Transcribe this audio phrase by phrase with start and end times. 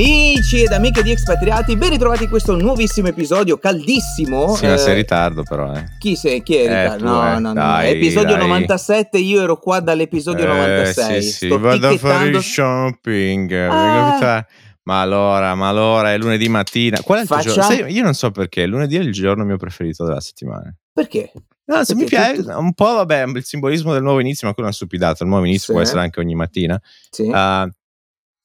[0.00, 4.54] Amici ed amiche di Expatriati, ben ritrovati in questo nuovissimo episodio caldissimo.
[4.54, 5.86] Sì, ma sei in ritardo però, eh.
[5.98, 6.42] Chi sei?
[6.42, 7.04] Chi è in Eh, ritardo?
[7.06, 8.46] tu, no, eh, no, no, dai, Episodio dai.
[8.46, 11.22] 97, io ero qua dall'episodio Eh, 96.
[11.22, 13.52] Sì, sì, Sto vado a fare il shopping.
[13.54, 14.46] Ah.
[14.82, 17.00] Ma allora, ma allora è lunedì mattina.
[17.00, 17.76] Qual è il tuo Facciamo- giorno?
[17.86, 20.70] Sai, io non so perché, lunedì è il giorno mio preferito della settimana.
[20.92, 21.32] Perché?
[21.64, 24.68] No, se mi piace tutto- un po', vabbè, il simbolismo del nuovo inizio, ma quello
[24.68, 25.24] è una stupidata.
[25.24, 25.72] Il nuovo inizio Sì.
[25.72, 26.78] può essere anche ogni mattina.
[27.08, 27.30] Sì.
[27.32, 27.66] Ah,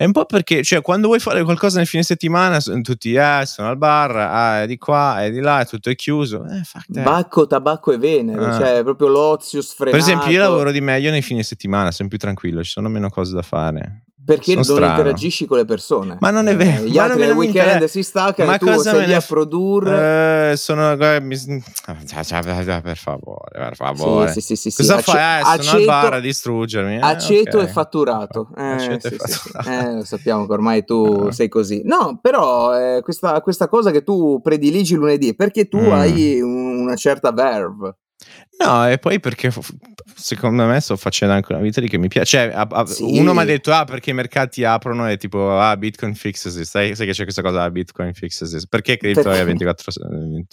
[0.02, 3.46] è un po' perché, cioè, quando vuoi fare qualcosa nel fine settimana, sono tutti, ah,
[3.46, 6.44] sono al bar, ah, è di qua, è di là, tutto è chiuso.
[6.44, 6.64] Eh.
[6.88, 8.58] Bacco, tabacco e venere, Ah.
[8.58, 9.96] cioè proprio l'ozio sfrenato.
[9.96, 13.12] Per esempio, io lavoro di meglio nei fine settimana, sono più tranquillo, ci sono meno
[13.12, 14.06] cose da fare.
[14.24, 14.92] Perché sono non strano.
[14.92, 16.18] interagisci con le persone.
[16.20, 17.88] Ma non è vero, Eh, Gli ma altri nel weekend interessa.
[17.88, 20.52] si staccano Ma e tu sei lì a produrre.
[20.52, 24.32] Eh, sono mi- cioè, cioè, per favore, per favore.
[24.32, 25.04] Sì, sì, sì, sì, Cosa sì.
[25.12, 25.18] fai?
[25.18, 26.96] Eh, Ace- sono al bar a aceto- distruggermi.
[26.96, 27.64] Eh, Aceto ok.
[27.64, 28.48] e fatturato.
[28.58, 29.70] Eh, Aceto sì, e fatturato.
[29.70, 31.82] Eh, lo sappiamo che ormai tu sei così.
[31.84, 35.92] No, però eh, questa, questa cosa che tu prediligi lunedì, perché tu Mm.
[35.92, 37.98] hai un- una certa verve.
[38.64, 39.52] No, e poi perché
[40.16, 42.52] secondo me sto facendo anche una vita di che mi piace.
[42.52, 43.18] Cioè, Sì.
[43.20, 46.66] uno mi ha detto, ah, perché i mercati aprono e tipo, ah, Bitcoin fixes it.
[46.66, 48.66] Sai, sai che c'è questa cosa, ah, Bitcoin fixes it.
[48.70, 49.42] Perché cripto Perché?
[49.42, 49.92] è 24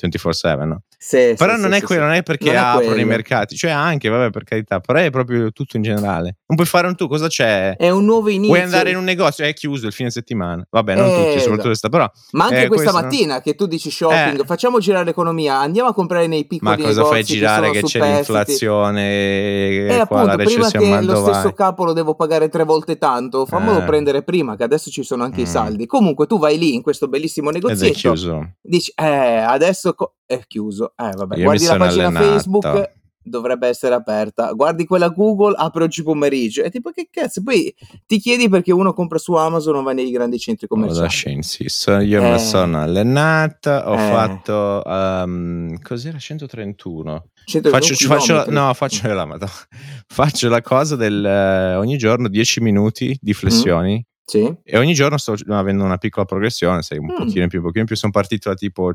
[0.00, 0.82] 24/7, no?
[0.96, 3.06] Sì, Però sì, non sì, è quello, non è perché Non è aprono i quello.
[3.06, 3.56] mercati.
[3.56, 6.36] Cioè, anche, vabbè, per carità, però è proprio tutto in generale.
[6.46, 7.76] Non puoi fare un tu, cosa c'è?
[7.76, 8.48] È un nuovo inizio.
[8.54, 9.44] Vuoi andare in un negozio?
[9.44, 10.66] È chiuso il fine settimana.
[10.68, 11.38] Vabbè, non Eh, tutti, esatto.
[11.40, 12.10] soprattutto questa, però.
[12.32, 14.44] Ma anche Eh, questa questo- mattina che tu dici shopping, Eh.
[14.44, 18.32] facciamo girare l'economia, andiamo a comprare nei piccoli Ma cosa fai girare che c'è superstiti.
[18.32, 22.48] l'inflazione E e qua la appunto, prima recessione che lo stesso capo lo devo pagare
[22.48, 23.84] tre volte tanto, fammelo Eh.
[23.84, 25.46] prendere prima, che adesso ci sono anche i Mm.
[25.46, 25.86] saldi.
[25.86, 28.52] Comunque, tu vai lì in questo bellissimo Ed è negozietto, chiuso.
[28.60, 30.92] dici, eh, adesso co- è chiuso.
[30.96, 32.26] Eh, vabbè, Io guardi la pagina allenato.
[32.26, 32.92] Facebook,
[33.28, 34.52] dovrebbe essere aperta.
[34.52, 36.62] Guardi quella Google, apre oggi pomeriggio.
[36.62, 37.42] E tipo, che cazzo?
[37.42, 37.74] Poi
[38.06, 41.34] ti chiedi perché uno compra su Amazon o va nei grandi centri Vado commerciali.
[41.36, 41.98] insisto.
[41.98, 42.30] Io Eh.
[42.32, 43.98] mi sono allenato, ho Eh.
[44.10, 47.26] fatto um, cos'era 131.
[47.44, 49.50] 100 Faccio, ci faccio, no, faccio la, madonna.
[50.06, 54.54] faccio la cosa del eh, ogni giorno 10 minuti di flessioni Sì.
[54.62, 57.16] e ogni giorno sto avendo una piccola progressione, sai, un Mm.
[57.16, 57.96] pochino in più, un pochino in più.
[57.96, 58.92] Sono partito da tipo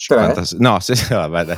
[0.00, 1.56] 50, no, se, vabbè,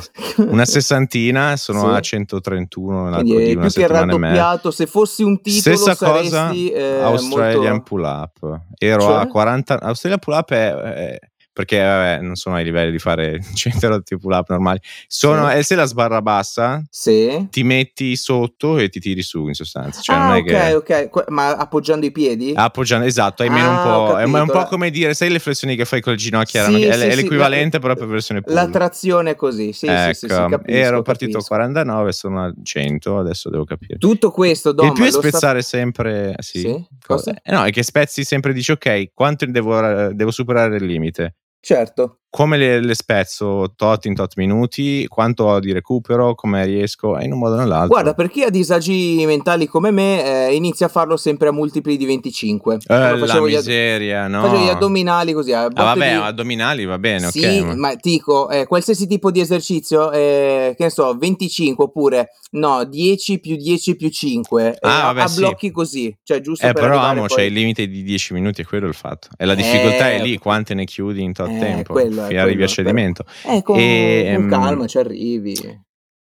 [0.49, 1.95] una sessantina, sono Sì.
[1.95, 4.71] a 131 nell'arco di una settimana e mezza.
[4.71, 7.83] Se fossi un titolo, Stessa cosa saresti eh, Australian molto...
[7.83, 8.59] Pull Up.
[8.77, 9.21] Ero Cioè?
[9.21, 9.79] a 40.
[9.79, 10.73] Australian Pull Up è.
[10.73, 11.19] è-
[11.53, 14.79] perché vabbè, non sono ai livelli di fare 100 di pull up normali.
[15.07, 15.57] Sono, Sì.
[15.57, 17.47] e se la sbarra bassa, Sì.
[17.49, 20.01] ti metti sotto e ti tiri su in sostanza.
[20.01, 20.73] Cioè, ah, non è ok, che.
[20.73, 21.09] ok.
[21.09, 22.53] Que- Ma appoggiando i piedi?
[22.55, 24.17] Appoggiando, esatto, hai meno un Ah, po'.
[24.17, 26.65] È un, po' come dire, sai le flessioni che fai con le ginocchia?
[26.65, 28.53] Sì, è, sì, l'equivalente, però per versione pull.
[28.53, 31.53] La trazione è così, sì, ecco, sì, sì, sì, capisco, ero partito a capisco.
[31.55, 33.97] 49, sono a 100, adesso devo capire.
[33.99, 36.33] Tutto questo, Dom, il più è lo sta- spezzare sempre.
[36.39, 36.85] Sì.
[37.05, 37.33] Cosa?
[37.41, 41.35] Eh, No, è che spezzi sempre dici ok, quanto devo, devo superare il limite?
[41.63, 42.19] Certo.
[42.35, 45.05] Come le, le spezzo tot in tot minuti?
[45.07, 46.33] Quanto ho di recupero?
[46.33, 47.15] Come riesco?
[47.19, 47.89] In un modo o nell'altro.
[47.89, 51.95] Guarda, per chi ha disagi mentali come me, eh, inizia a farlo sempre a multipli
[51.95, 52.77] di 25.
[52.87, 54.41] Eh, la gli, ad- miseria, no?
[54.41, 55.51] facevo gli addominali così.
[55.53, 57.65] Ah, vabbè, di- addominali va bene, sì, ok.
[57.65, 62.29] ma- ma ti dico, eh, qualsiasi tipo di esercizio, eh, che ne so, 25 oppure
[62.53, 65.39] no, 10 più 10 più 5, Ah, eh, a- vabbè, a sì.
[65.39, 67.37] blocchi così, cioè giusto Eh, per però amo, poi...
[67.37, 69.27] c'è il limite di 10 minuti e quello è il fatto.
[69.37, 72.41] E la difficoltà è lì, quante ne chiudi in tot eh, tempo, quello è, fino
[72.41, 73.25] arrivi a cedimento.
[73.45, 75.81] Eh, con, E, con ehm, calma ci arrivi.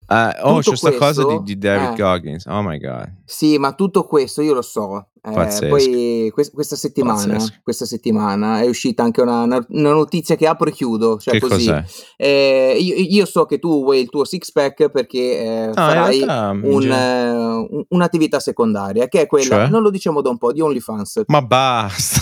[0.08, 2.02] Ah, oh, Tutto c'è questa cosa di, di David eh.
[2.02, 2.46] Goggins.
[2.46, 3.10] Oh my god.
[3.26, 5.08] Sì, ma tutto questo io lo so.
[5.26, 5.68] Eh, Pazzesco.
[5.70, 7.60] poi quest- questa, settimana, Pazzesco.
[7.64, 11.18] questa settimana è uscita anche una, una notizia che apro e chiudo.
[11.18, 11.68] Cioè che così.
[11.68, 11.84] cos'è?
[12.18, 16.18] Eh, io, io so che tu vuoi il tuo six pack perché eh, No, farai
[16.18, 19.68] realtà, in un, genere- eh, un- un'attività secondaria, che è quella, Cioè?
[19.70, 21.22] non lo diciamo da un po', di OnlyFans.
[21.28, 22.20] Ma basta.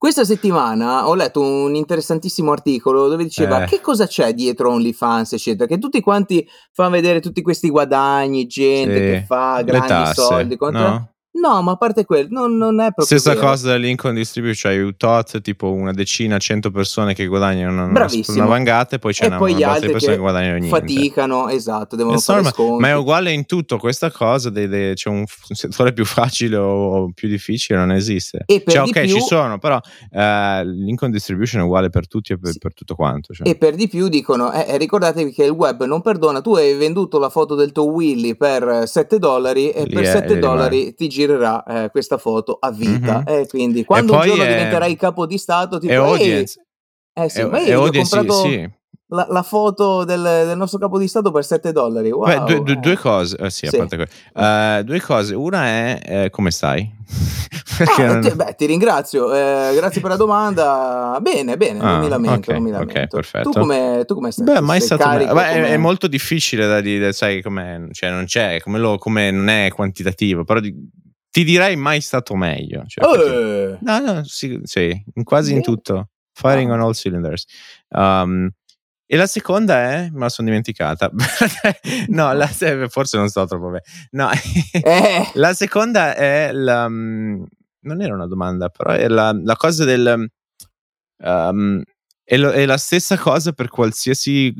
[0.00, 3.66] Questa settimana ho letto un interessantissimo articolo dove diceva Eh.
[3.66, 8.94] che cosa c'è dietro OnlyFans, eccetera, che tutti quanti fanno vedere tutti questi guadagni, gente
[8.94, 8.98] Sì.
[9.00, 10.56] che fa grandi soldi.
[10.56, 11.09] quanto- no?
[11.32, 13.46] No, ma a parte quello, non, non è proprio Stessa vero.
[13.46, 18.44] cosa dell'income distribution, c'hai un tot, tipo una decina, cento persone che guadagnano una, una
[18.46, 20.76] vangata e poi c'è E una, poi una di persone che guadagnano niente.
[20.76, 22.80] faticano, esatto, devono Insomma, fare sconti.
[22.82, 26.56] ma è uguale in tutto questa cosa, dei- dei- c'è un, un settore più facile
[26.56, 28.42] o, o più difficile, non esiste.
[28.44, 29.78] E per Cioè, ok, più- ci sono, però
[30.10, 32.58] eh, l'income distribution è uguale per tutti e per, Sì.
[32.58, 33.32] per tutto quanto.
[33.32, 33.48] cioè.
[33.48, 36.74] E per di più dicono, eh, eh, ricordatevi che il web non perdona, tu hai
[36.74, 40.40] venduto la foto del tuo Willy per 7 dollari e Lì per è- 7 lì
[40.40, 43.18] dollari ti girerà eh, questa foto a vita.
[43.18, 43.24] Mhm.
[43.26, 46.64] E quindi quando un giorno è- diventerai capo di Stato, tipo, è "Ehi, audience.
[47.14, 48.68] eh sì, è, ma io ho comprato sì.
[49.08, 52.10] la, la foto del, del nostro capo di Stato per 7 dollari.
[52.10, 52.78] Wow, Beh, due, due- eh.
[52.80, 53.76] due cose, eh, sì, a Sì.
[54.34, 55.34] Eh, due cose.
[55.34, 56.98] Una è eh, come stai?
[57.80, 61.18] Ah, non- ti, beh, ti ringrazio, eh, grazie per la domanda.
[61.22, 63.16] Bene, bene, non Ah, mi lamento, ok, non mi ok, lamento.
[63.16, 63.50] perfetto.
[63.50, 64.44] Tu come, tu come stai?
[64.44, 67.88] Beh, mai Sei stato me- carico Beh, è- è, molto difficile da dire, sai come
[67.92, 70.74] cioè non c'è, come, lo- come non è quantitativo, però di-
[71.30, 72.84] ti direi mai stato meglio.
[72.86, 76.10] Cioè, perché- Eh, No, no, sì, sì, quasi in tutto.
[76.32, 76.74] Firing Ah.
[76.74, 77.44] on all cylinders.
[77.90, 78.48] Um,
[79.06, 81.10] e la seconda è, me la sono dimenticata.
[82.08, 82.46] no, la,
[82.88, 83.82] forse non sto troppo bene.
[84.12, 84.30] No,
[84.72, 87.42] eh, la seconda è la, mm,
[87.80, 90.30] non era una domanda, però è la, la cosa del
[91.22, 91.82] um,
[92.22, 94.54] è, lo- è la stessa cosa per qualsiasi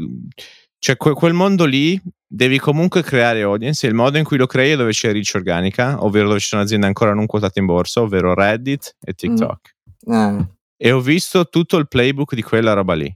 [0.81, 4.47] cioè que- quel mondo lì devi comunque creare audience e il modo in cui lo
[4.47, 7.67] crei è dove c'è reach organica, ovvero dove ci sono aziende ancora non quotate in
[7.67, 9.75] borsa, ovvero Reddit e TikTok.
[10.07, 10.47] eh,
[10.77, 13.15] E ho visto tutto il playbook di quella roba lì.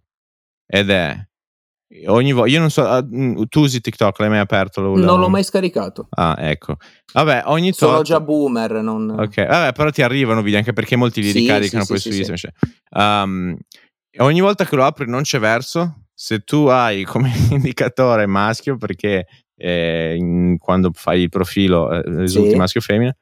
[0.66, 1.16] Ed è
[2.06, 4.80] ogni volta io non so ah, mm, tu usi TikTok, l'hai mai aperto?
[4.80, 6.08] Lo- non l'ho mai scaricato.
[6.10, 6.76] Ah, ecco.
[7.12, 9.10] Vabbè, ogni Sono tot- già boomer, non...
[9.10, 12.08] Ok, vabbè, però ti arrivano video anche perché molti li Sì, ricaricano sì, poi sì,
[12.08, 12.50] su sì, Instagram.
[12.90, 13.22] cioè.
[13.22, 13.56] Um,
[14.10, 16.03] e ogni volta che lo apri non c'è verso.
[16.24, 19.26] Se tu hai come indicatore maschio, perché
[19.56, 22.56] eh, in- quando fai il profilo eh, risulti Sì.
[22.56, 23.14] maschio o femmina,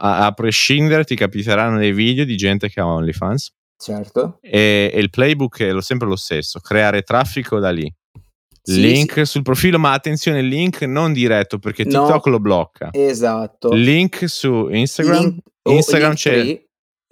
[0.00, 3.52] a, a prescindere ti capiteranno dei video di gente che ha OnlyFans.
[3.76, 4.38] Certo.
[4.40, 7.92] E, e il playbook è lo- sempre lo stesso: creare traffico da lì.
[8.62, 12.04] Sì, link sul profilo, ma attenzione, link non diretto perché No.
[12.04, 12.90] TikTok lo blocca.
[12.92, 13.72] Esatto.
[13.72, 15.22] Link su Instagram.
[15.22, 16.66] Link- Instagram c'è- Linktree.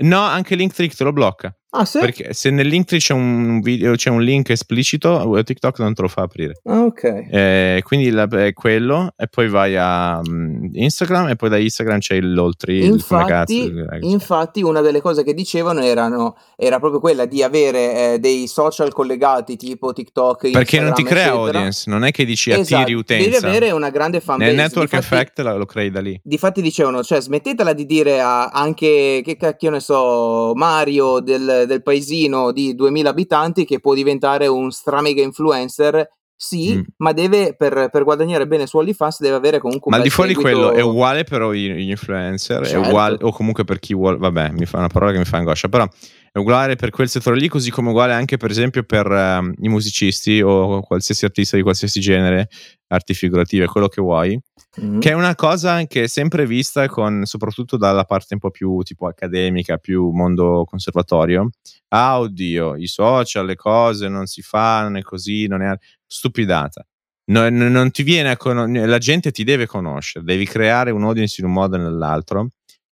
[0.08, 1.52] No, anche Linktree te lo blocca.
[1.70, 1.98] Ah, sì?
[1.98, 6.08] Perché se nel Linktree c'è un video, c'è un link esplicito, TikTok non te lo
[6.08, 6.54] fa aprire.
[6.64, 7.02] Ah, ok.
[7.30, 11.98] Eh, quindi la- è quello, e poi vai a mm, Instagram, e poi da Instagram
[11.98, 12.76] c'è l'oltre.
[12.78, 14.06] Infatti, il ragazzo.
[14.08, 18.92] infatti, una delle cose che dicevano erano, era proprio quella di avere eh, dei social
[18.92, 21.58] collegati tipo TikTok, Perché non ti Instagram, crea eccetera.
[21.58, 23.30] audience, non è che dici attiri Esatto, utenza.
[23.40, 24.50] Devi avere una grande fanbase.
[24.50, 26.18] Nel network Difatti- effect la- lo crei da lì.
[26.22, 31.82] Difatti dicevano, cioè smettetela di dire a anche, che cacchio ne so, Mario del, del
[31.82, 36.08] paesino di 2000 abitanti che può diventare un stramega influencer.
[36.38, 36.80] Sì, Mm.
[36.98, 40.12] ma deve, per, per guadagnare bene su OnlyFans, deve avere comunque Ma un al di
[40.14, 40.58] fuori di seguito.
[40.68, 42.86] quello è uguale però gli influencer, è Certo.
[42.88, 45.68] uguale, o comunque per chi vuole, vabbè, mi fa una parola che mi fa angoscia,
[45.68, 45.88] però
[46.32, 49.68] è uguale per quel settore lì, così come uguale anche per esempio per ehm, i
[49.68, 52.48] musicisti o qualsiasi artista di qualsiasi genere,
[52.88, 54.38] arti figurative, quello che vuoi,
[54.78, 55.00] Mhm.
[55.00, 58.82] che è una cosa che è sempre vista con, soprattutto dalla parte un po' più
[58.82, 61.48] tipo accademica, più mondo conservatorio.
[61.88, 65.74] Ah, oddio, i social, le cose non si fa, non è così, non è
[66.06, 66.86] stupidata.
[67.28, 71.40] No- non ti viene a cono- la gente ti deve conoscere, devi creare un audience
[71.40, 72.48] in un modo o nell'altro.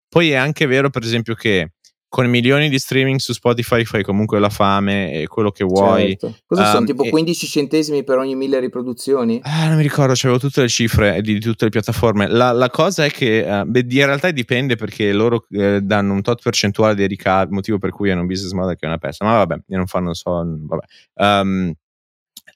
[0.09, 1.71] Poi è anche vero, per esempio, che
[2.07, 6.17] con milioni di streaming su Spotify fai comunque la fame e quello che vuoi.
[6.17, 6.37] Certo.
[6.45, 6.79] Cosa sono?
[6.79, 9.39] Um, Tipo e- 15 centesimi per ogni mille riproduzioni?
[9.43, 12.27] Ah, non mi ricordo, c'avevo tutte le cifre di, di tutte le piattaforme.
[12.27, 16.13] La, la cosa è che eh, beh, di- in realtà dipende perché loro eh, danno
[16.13, 18.97] un tot percentuale dei ricavi, motivo per cui hanno un business model che è una
[18.97, 19.25] pesta.
[19.25, 20.83] Ma vabbè, non fanno so, vabbè.
[21.15, 21.73] Um,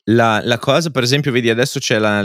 [0.06, 2.24] la, la cosa, per esempio, vedi adesso c'è la,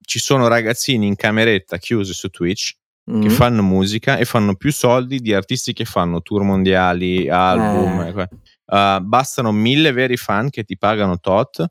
[0.00, 2.72] ci sono ragazzini in cameretta chiusi su Twitch
[3.04, 3.30] che Mhm.
[3.30, 8.00] fanno musica e fanno più soldi di artisti che fanno tour mondiali, album.
[8.16, 8.28] Eh.
[8.64, 11.66] Uh, bastano mille veri fan che ti pagano tot,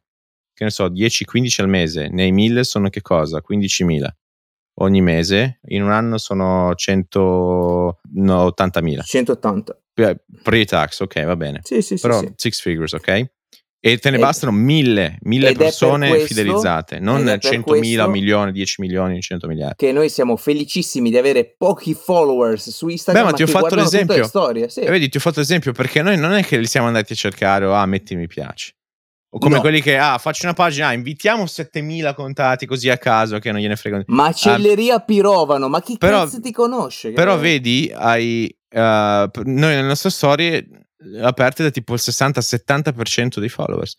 [0.53, 2.09] che ne so, 10-15 al mese.
[2.09, 3.41] Nei mille sono che cosa?
[3.41, 4.07] 15.000
[4.81, 5.59] ogni mese.
[5.67, 9.01] In un anno sono 180.000.
[9.03, 9.77] 180.
[9.93, 11.59] Eh, Pre-tax, ok, va bene.
[11.63, 12.01] Sì, sì, sì.
[12.01, 12.31] Però sì.
[12.35, 13.31] six figures, ok?
[13.83, 17.49] E te ne Ed- bastano mille, mille per persone questo- fidelizzate, non ed è per
[17.51, 19.75] 100.000 questo- milioni, 10 milioni, 100 miliardi.
[19.75, 23.23] Che noi siamo felicissimi di avere pochi followers su Instagram.
[23.25, 24.17] Beh, ma ti ho fatto l'esempio.
[24.17, 24.69] le storie.
[24.69, 24.81] Sì.
[24.81, 27.15] E vedi, ti ho fatto esempio perché noi non è che li siamo andati a
[27.15, 28.73] cercare o ah, metti mi piace.
[29.33, 29.61] O come No.
[29.61, 33.61] quelli che ah, faccio una pagina, ah, invitiamo 7000 contatti così a caso che non
[33.61, 34.03] gliene frega.
[34.07, 35.97] Macelleria Pirovano, ma chi Ah.
[35.97, 37.13] però- cazzo ti conosce?
[37.13, 40.67] Però Eh, vedi, hai eh, p- noi nelle nostre storie
[41.21, 43.95] aperte da tipo il 60-70% dei followers.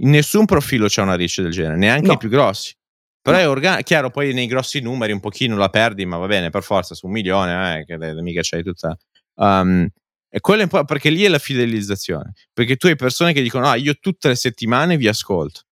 [0.00, 2.12] In nessun profilo c'è una reach del genere, neanche No.
[2.14, 2.74] i più grossi.
[3.22, 3.42] Però No.
[3.42, 6.62] è organico, chiaro, poi nei grossi numeri un pochino la perdi, ma va bene, per
[6.62, 8.96] forza, su un milione, eh, che de- mica c'hai tutta...
[9.34, 9.86] Um,
[10.28, 12.32] e quello è un po' perché lì è la fidelizzazione.
[12.52, 15.62] Perché tu hai persone che dicono, ah, io tutte le settimane vi ascolto.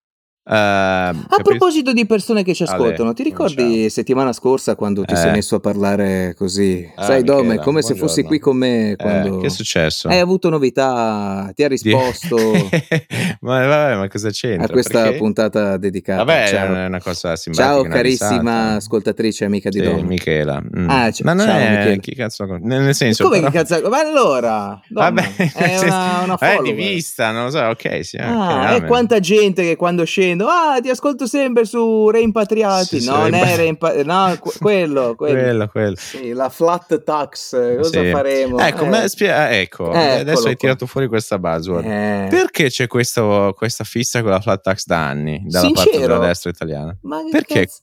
[0.47, 3.89] Ehm, A proposito di persone che ci Ale, ascoltano, ti ricordi cominciamo.
[3.89, 5.17] settimana scorsa quando ti Eh.
[5.17, 6.87] sei messo a parlare così?
[6.97, 8.09] Ah, Sai, Dome, Michela, come se buongiorno.
[8.09, 10.09] fossi qui con me Eh, quando che è successo?
[10.09, 12.37] hai avuto novità, ti ha risposto
[13.41, 14.67] ma vabbè, ma cosa c'entra?
[14.67, 16.25] a questa Perché- puntata dedicata.
[16.25, 16.75] Vabbè, Ciao.
[16.75, 17.73] è una cosa simpatica.
[17.73, 20.03] Ciao carissima ascoltatrice amica di Sì, Dome.
[20.03, 20.61] Michela.
[20.61, 20.91] Mm.
[20.91, 21.97] Ah, c- ma non ciao, è Michela.
[21.97, 23.89] chi cazzo nel, nel senso Come però- che cazzo?
[23.89, 26.75] Ma allora, Dome, Vabbè, è una, una eh, di follower.
[26.75, 30.79] vista, non lo so, ok, sì, Ah, e quanta gente che quando scende dicendo ah
[30.81, 35.41] ti ascolto sempre su Reimpatriati Sì, non sì, è Reimpa- no que- quello, quello.
[35.41, 35.97] quello, quello.
[35.97, 38.11] Sì, la flat tax cosa Sì.
[38.11, 41.85] faremo Ecco, Eh, ma spie- eh, ecco, Eccolo adesso hai tirato fuori questa buzzword.
[41.87, 46.13] eh, Perché c'è questo- questa fissa con la flat tax da anni dalla parte Sincero?
[46.15, 46.97] della destra italiana?
[47.31, 47.61] Perché?
[47.61, 47.81] cazzo?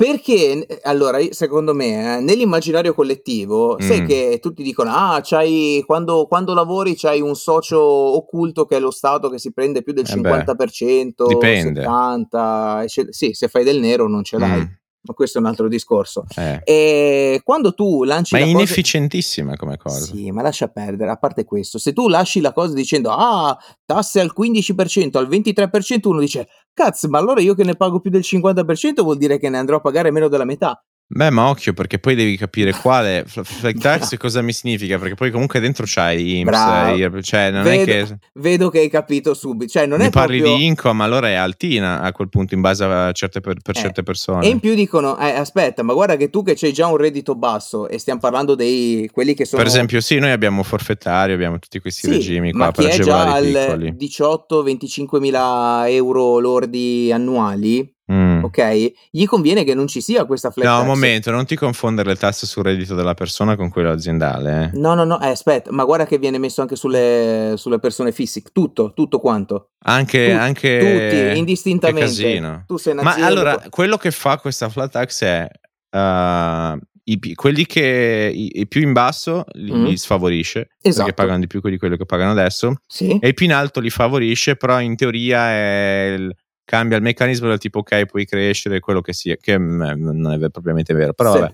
[0.00, 4.06] Perché, eh, allora, secondo me, eh, nell'immaginario collettivo, sai Mm.
[4.06, 8.90] che tutti dicono, ah, c'hai, quando, quando lavori c'hai un socio occulto che è lo
[8.90, 11.82] Stato che si prende più del Eh beh, 50%, dipende.
[11.84, 13.12] 70%, eccetera.
[13.12, 14.64] Sì, se fai del nero non ce l'hai, Mm,
[15.02, 16.24] ma questo è un altro discorso.
[16.36, 16.60] eh.
[16.64, 18.62] E quando tu lanci Ma è la cosa...
[18.62, 20.04] inefficientissima come cosa.
[20.04, 24.20] Sì, ma lascia perdere, a parte questo, se tu lasci la cosa dicendo ah, tasse
[24.20, 28.22] al 15%, al 23%, uno dice cazzo, ma allora io che ne pago più del
[28.24, 30.82] 50% vuol dire che ne andrò a pagare meno della metà.
[31.12, 35.16] Beh, ma occhio, perché poi devi capire quale fl- flat tax cosa mi significa, perché
[35.16, 39.72] poi comunque dentro c'hai IMSS, cioè non Vedo, è che vedo che hai capito subito,
[39.72, 40.56] cioè non mi è parli proprio...
[40.58, 43.80] di income, allora è altina a quel punto in base a certe per, per Eh,
[43.80, 44.46] certe persone.
[44.46, 47.34] E in più dicono, eh, aspetta, ma guarda che tu che c'hai già un reddito
[47.34, 49.60] basso e stiamo parlando dei quelli che sono...
[49.62, 53.00] Per esempio, sì, noi abbiamo forfettario, abbiamo tutti questi Sì, regimi ma qua chi per
[53.00, 53.96] è già agevolare i al piccoli.
[53.98, 58.19] 18-25 mila euro lordi annuali, Mm.
[58.44, 58.92] Ok?
[59.10, 60.80] Gli conviene che non ci sia questa flat No, tax.
[60.82, 64.70] un momento, non ti confondere le tasse sul reddito della persona con quello aziendale.
[64.74, 64.78] eh.
[64.78, 68.42] No, no, no, eh, aspetta, ma guarda che viene messo anche sulle, sulle persone fisse,
[68.52, 69.70] tutto, tutto quanto.
[69.84, 72.00] Anche, Tu- anche tutti, indistintamente.
[72.08, 72.64] Casino.
[72.66, 75.48] Tu sei Ma allora, quello che fa questa flat tax è
[75.96, 79.84] uh, i, quelli che i, i più in basso li, Mm.
[79.86, 81.04] li sfavorisce Esatto.
[81.06, 83.18] perché pagano di più di quello che pagano adesso Sì.
[83.20, 86.34] e i più in alto li favorisce, però in teoria è il-
[86.70, 90.50] cambia il meccanismo del tipo ok, puoi crescere, quello che sia, che mm, non è
[90.50, 91.40] propriamente vero, però Sì.
[91.40, 91.52] vabbè.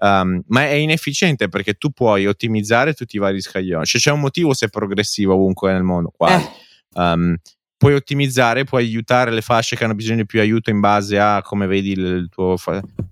[0.00, 3.84] Um, ma è inefficiente perché tu puoi ottimizzare tutti i vari scaglioni.
[3.86, 6.12] Cioè, c'è un motivo se è progressivo ovunque nel mondo.
[6.14, 6.44] Quasi.
[6.44, 7.36] Eh, Um,
[7.76, 11.42] puoi ottimizzare, puoi aiutare le fasce che hanno bisogno di più aiuto in base a
[11.42, 12.56] come vedi il, il tuo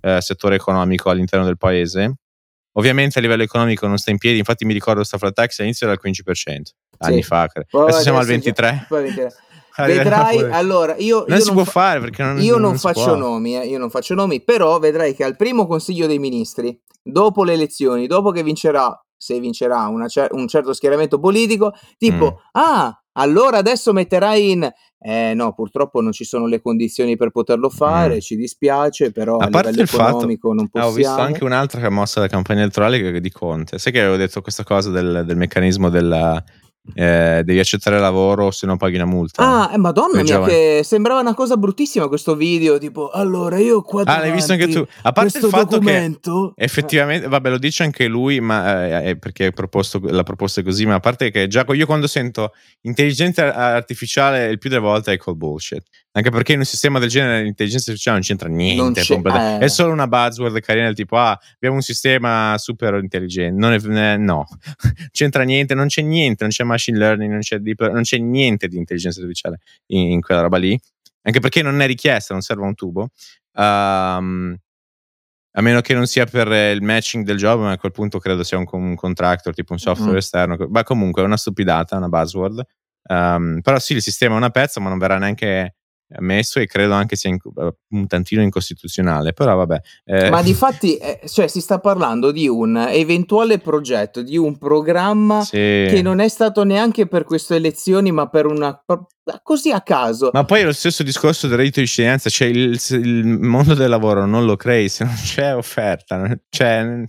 [0.01, 2.15] eh, settore economico all'interno del paese.
[2.73, 5.87] Ovviamente a livello economico non sta in piedi, infatti mi ricordo sta flat tax all'inizio
[5.87, 6.61] era al 15%,
[6.99, 7.23] anni Sì.
[7.23, 7.43] fa.
[7.43, 8.87] Adesso siamo al adesso già- 23%.
[8.89, 9.35] poi 23.
[9.77, 13.15] Vedrai, allora, io, non io si può fa- fare perché non, Io non, si faccio
[13.15, 17.45] nomi, eh, io non faccio nomi, però vedrai che al primo Consiglio dei Ministri, dopo
[17.45, 22.49] le elezioni, dopo che vincerà, se vincerà una cer- un certo schieramento politico, tipo, Mm.
[22.53, 24.71] ah, allora adesso metterai in...
[24.99, 28.21] Eh no, purtroppo non ci sono le condizioni per poterlo fare, Mm.
[28.21, 30.89] ci dispiace, però A a, parte livello il fatto- economico non Ah, possiamo.
[30.91, 33.79] ho visto anche un'altra mossa della campagna elettorale che- di Conte.
[33.79, 36.43] Sai che avevo detto questa cosa del, del meccanismo della
[36.95, 39.43] eh, devi accettare lavoro se no paghi una multa.
[39.43, 44.03] Ah, eh, madonna mia, che sembrava una cosa bruttissima questo video, tipo, allora io qua
[44.05, 44.85] Ah, l'hai visto anche tu?
[45.03, 46.53] A parte questo il fatto che documento...
[46.57, 50.87] Effettivamente, vabbè, lo dice anche lui, ma eh, perché proposto, la proposta è così.
[50.87, 52.53] Ma a parte che già io quando sento
[52.83, 55.83] intelligenza artificiale, il più delle volte è col bullshit.
[56.13, 58.83] Anche perché in un sistema del genere l'intelligenza artificiale non c'entra niente.
[58.83, 59.65] Non c'è- eh.
[59.65, 63.55] È solo una buzzword carina del tipo, ah, abbiamo un sistema super intelligente.
[63.61, 64.47] Non è, eh, no,
[65.13, 68.69] c'entra niente, non c'è niente, non c'è machine learning, non c'è, deep- non c'è niente
[68.69, 70.79] di intelligenza artificiale in, in quella roba lì.
[71.23, 73.09] Anche perché non è richiesta, non serve un tubo.
[73.55, 74.57] Ehm,
[75.59, 78.45] a meno che non sia per il matching del job, ma a quel punto credo
[78.45, 80.17] sia un, un contractor, tipo un software Mm.
[80.19, 80.57] esterno.
[80.69, 82.63] Ma comunque è una stupidata, una buzzword.
[83.09, 85.75] Ehm, però sì, il sistema è una pezza, ma non verrà neanche
[86.19, 87.39] messo e credo anche sia in-
[87.91, 89.33] un tantino incostituzionale.
[89.33, 89.81] Però vabbè.
[90.05, 94.57] eh, Ma di fatti, eh, cioè, si sta parlando di un eventuale progetto, di un
[94.59, 95.57] programma sì.
[95.57, 98.81] che non è stato neanche per queste elezioni, ma per una
[99.43, 100.31] così a caso.
[100.33, 103.89] Ma poi è lo stesso discorso del reddito di cittadinanza, cioè il, il mondo del
[103.89, 107.05] lavoro non lo crei se non c'è offerta, cioè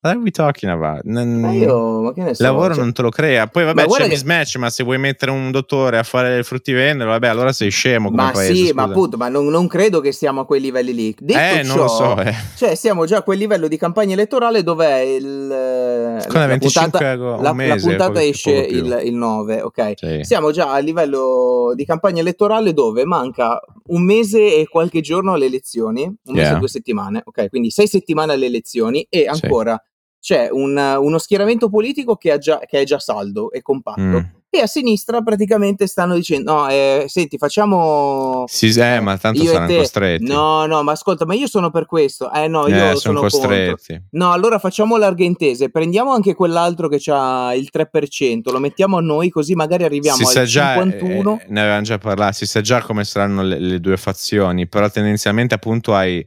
[0.00, 1.02] what are we talking about?
[1.04, 3.64] Non- Ma io, ma che ne il so, lavoro cioè- non te lo crea, poi
[3.64, 6.44] Ma vabbè guarda c'è che- mismatch, ma se vuoi mettere un dottore a fare il
[6.44, 8.54] fruttivendolo, vabbè allora sei scemo come Ma paese.
[8.54, 8.74] sì, scusa.
[8.74, 11.14] ma appunto, ma non, non credo che siamo a quei livelli lì.
[11.18, 12.34] Detto Eh, non ciò, lo so, eh.
[12.56, 16.46] cioè siamo già a quel livello di campagna elettorale dove è il eh, Con la
[16.46, 19.92] 25 puntata, un la- la mese, puntata poco- esce il, il 9, ok?
[19.96, 20.18] Sì.
[20.22, 25.46] Siamo già a livello di campagna elettorale dove manca un mese e qualche giorno alle
[25.46, 26.56] elezioni, un mese Yeah.
[26.56, 27.48] e due settimane, ok?
[27.48, 29.80] Quindi sei settimane alle elezioni e ancora
[30.28, 34.00] c'è un- uno schieramento politico che, ha già- che è già saldo e compatto.
[34.00, 34.16] Mm.
[34.50, 38.44] E a sinistra praticamente stanno dicendo: No, eh, senti, facciamo.
[38.46, 40.24] Sì, eh, ma tanto io saranno costretti.
[40.24, 42.30] No, no, ma ascolta, ma io sono per questo.
[42.32, 43.38] Eh no, io Eh, sono sono contro.
[43.40, 44.02] costretti.
[44.12, 49.28] No, allora facciamo l'argentese, prendiamo anche quell'altro che ha il 3%, lo mettiamo a noi
[49.30, 51.40] così magari arriviamo si sa al già, 51.
[51.40, 54.88] eh, ne avevamo già parlato, si sa già come saranno le, le due fazioni, però
[54.90, 56.26] tendenzialmente appunto hai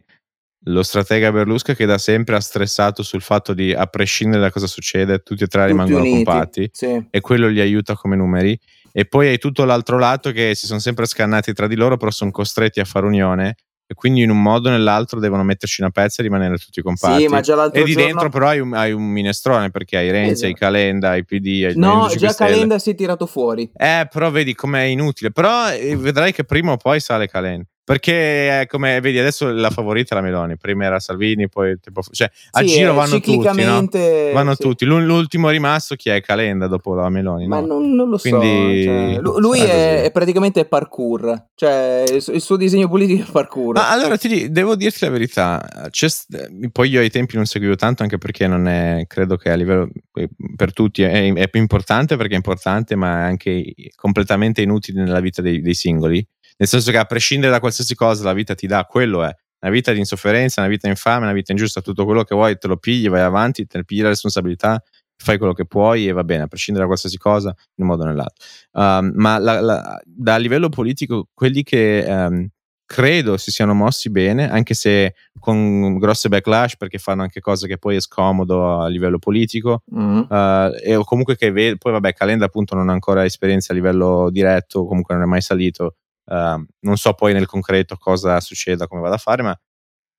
[0.65, 4.67] lo stratega Berlusca che da sempre ha stressato sul fatto di, a prescindere da cosa
[4.67, 6.23] succede, tutti e tre tutti rimangono uniti.
[6.23, 7.03] compatti Sì.
[7.09, 8.59] e quello li aiuta come numeri.
[8.93, 12.11] e poi hai tutto l'altro lato che si sono sempre scannati tra di loro, però
[12.11, 13.55] sono costretti a fare unione
[13.87, 17.23] e quindi in un modo o nell'altro devono metterci una pezza e rimanere tutti compatti.
[17.23, 18.07] Sì, ma già l'altro e di giorno...
[18.07, 20.45] dentro però hai un, hai un minestrone perché hai Renzi, Esatto.
[20.47, 23.69] hai Calenda, hai PD, hai No, già Calenda si è tirato fuori.
[23.75, 25.31] Eh, però vedi com'è inutile.
[25.31, 27.67] Però eh, vedrai che prima o poi sale Calenda.
[27.83, 32.01] Perché è come vedi adesso la favorita è la Meloni, prima era Salvini, poi tipo,
[32.11, 33.87] cioè a Sì, giro eh, vanno tutti, no?
[34.33, 34.61] Vanno sì.
[34.61, 34.85] tutti.
[34.85, 36.21] L'ul- L'ultimo rimasto chi è?
[36.21, 37.65] Calenda dopo la Meloni, Ma no?
[37.65, 38.89] non, non lo Quindi, so.
[38.89, 41.47] cioè, lu- lui è, è praticamente parkour.
[41.55, 43.75] Cioè, il, il suo disegno politico è parkour.
[43.75, 47.75] Ma allora ti devo dirti la verità, c'è eh, poi io ai tempi non seguivo
[47.75, 51.59] tanto anche perché non è, credo che a livello eh, per tutti è, è più
[51.59, 56.25] importante perché è importante ma è anche completamente inutile nella vita dei, dei singoli,
[56.57, 59.71] nel senso che a prescindere da qualsiasi cosa la vita ti dà, quello è, una
[59.71, 62.77] vita di insofferenza, una vita infame, una vita ingiusta, tutto quello che vuoi te lo
[62.77, 64.81] pigli, vai avanti, te ne pigli la responsabilità,
[65.23, 68.03] fai quello che puoi e va bene, a prescindere da qualsiasi cosa, in un modo
[68.03, 68.43] o nell'altro.
[68.71, 72.47] Um, ma la- la- da livello politico, quelli che um,
[72.87, 77.77] credo si siano mossi bene, anche se con grosse backlash, perché fanno anche cose che
[77.77, 80.21] poi è scomodo a livello politico, Mm.
[80.27, 83.75] uh, e o comunque che ve- poi vabbè, Calenda appunto non ha ancora esperienza a
[83.75, 88.87] livello diretto, comunque non è mai salito, uh, non so poi nel concreto cosa succeda,
[88.87, 89.59] come vada a fare, ma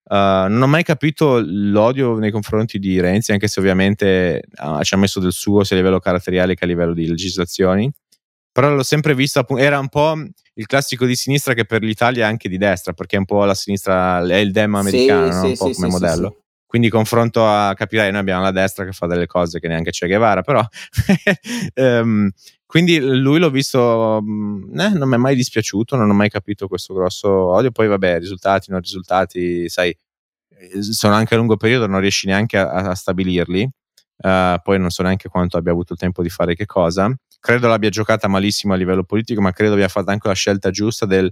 [0.05, 4.95] Uh, non ho mai capito l'odio nei confronti di Renzi, anche se ovviamente uh, ci
[4.95, 7.91] ha messo del suo sia a livello caratteriale che a livello di legislazioni.
[8.51, 10.15] Però l'ho sempre visto, era un po'
[10.55, 13.45] il classico di sinistra che per l'Italia è anche di destra, perché è un po'
[13.45, 15.41] la sinistra, è il dem americano, Sì, no?
[15.41, 16.42] sì, un po' sì, come modello.
[16.73, 20.07] Quindi confronto a capire, noi abbiamo la destra che fa delle cose che neanche Che
[20.07, 20.67] Guevara, però
[21.75, 22.31] ehm,
[22.65, 26.69] quindi lui l'ho visto, mh, eh, non mi è mai dispiaciuto, non ho mai capito
[26.69, 27.73] questo grosso odio.
[27.73, 29.95] Poi vabbè, risultati, non risultati, sai,
[30.49, 33.69] eh, sono anche a lungo periodo, non riesci neanche a, a stabilirli.
[34.17, 37.15] Uh, poi non so neanche quanto abbia avuto il tempo di fare che cosa.
[37.39, 41.05] Credo l'abbia giocata malissimo a livello politico, ma credo abbia fatto anche la scelta giusta
[41.05, 41.31] del,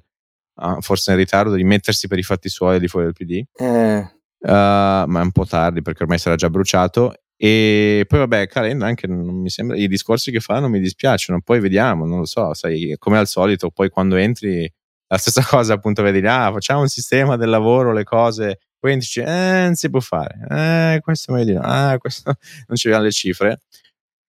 [0.57, 3.43] uh, forse in ritardo, di mettersi per i fatti suoi di fuori del PD.
[3.55, 7.15] Eh, ma è un po' tardi perché ormai sarà già bruciato.
[7.37, 9.77] E poi, vabbè, Calenda anche non mi sembra.
[9.77, 11.41] I discorsi che fa non mi dispiacciono.
[11.41, 13.71] Poi vediamo, non lo so, sai, come al solito.
[13.71, 14.71] Poi quando entri,
[15.07, 18.59] la stessa cosa, appunto, vedi, ah, facciamo un sistema del lavoro, le cose.
[18.79, 20.39] Poi dici, eh, non si può fare.
[20.51, 21.61] Eh, questo meglio.
[21.63, 22.35] Ah, questo
[22.69, 23.61] non ci vedono le cifre.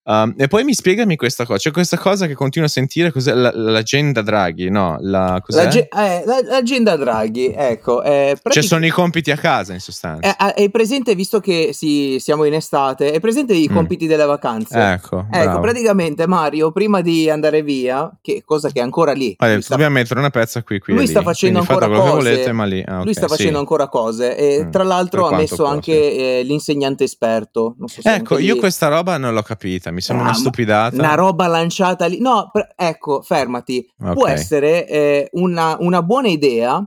[0.03, 1.59] Um, e poi mi spiegami questa cosa.
[1.59, 4.69] C'è questa cosa che continuo a sentire, cos'è la- l'agenda Draghi?
[4.71, 5.63] No, la, cos'è?
[5.63, 8.01] l'age- eh, la- l'agenda Draghi, ecco.
[8.01, 10.27] eh, Cioè, sono i compiti a casa, in sostanza.
[10.27, 13.73] eh, ah, È presente, visto che sì, siamo in estate, è presente i Mm.
[13.75, 14.79] compiti delle vacanze?
[14.93, 19.49] Ecco, Ecco, praticamente Mario, prima di andare via, che cosa che è ancora lì, lui
[19.49, 22.65] detto, sta, dobbiamo mettere una pezza qui, qui lui sta facendo ancora cose, volete, ma
[22.65, 22.83] lì.
[22.85, 23.59] ah, lui ok, sta facendo sì.
[23.59, 26.17] ancora cose e Mm, tra l'altro ha messo può, anche sì.
[26.17, 27.75] eh, l'insegnante esperto.
[27.85, 30.95] So Ecco, io lì- questa roba non l'ho capita, mi sembra Ah, una stupidata.
[30.95, 32.19] Una roba lanciata lì.
[32.19, 33.87] No, per- ecco, fermati.
[33.97, 34.29] Può Ok.
[34.29, 36.83] essere eh, una, una buona idea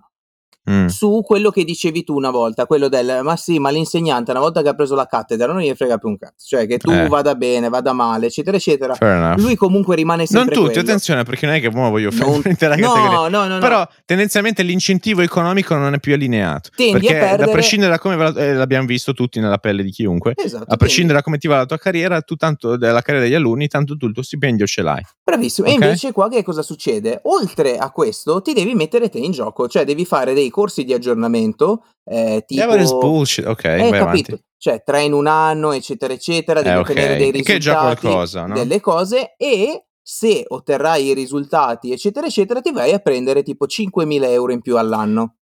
[0.70, 0.87] Mm.
[0.87, 4.62] su quello che dicevi tu una volta, quello del ma sì, ma l'insegnante una volta
[4.62, 7.07] che ha preso la cattedra non gli frega più un cazzo, cioè che tu Eh.
[7.07, 9.35] vada bene, vada male, eccetera, eccetera.
[9.37, 10.81] Lui comunque rimane non sempre tutti, quello.
[10.81, 13.09] attenzione, perché non è che mo voglio fare Non- l'intera categoria.
[13.11, 13.59] No, no, no, no.
[13.59, 16.70] Però tendenzialmente l'incentivo economico non è più allineato.
[16.74, 19.83] Tendi a perché perdere- da prescindere da come la- eh, l'abbiamo visto tutti nella pelle
[19.83, 23.03] di chiunque, Esatto, a prescindere da come ti va la tua carriera, tu tanto della
[23.03, 25.03] carriera degli alunni, tanto tu il tuo stipendio ce l'hai.
[25.22, 25.66] Bravissimo.
[25.66, 25.72] Ok.
[25.72, 27.20] E invece qua che cosa succede?
[27.24, 30.92] Oltre a questo, ti devi mettere te in gioco, cioè devi fare dei corsi di
[30.92, 32.72] aggiornamento, eh, tipo...
[32.74, 33.44] Yeah, bullshit.
[33.46, 33.96] Ok, Eh, capito.
[34.02, 34.38] avanti.
[34.56, 36.88] Cioè, tre in un anno, eccetera, eccetera, devi Eh, ok.
[36.90, 38.54] ottenere dei E che è già risultati, qualcosa, no?
[38.54, 44.24] delle cose e se otterrai i risultati, eccetera, eccetera, ti vai a prendere tipo 5.000
[44.30, 45.36] euro in più all'anno.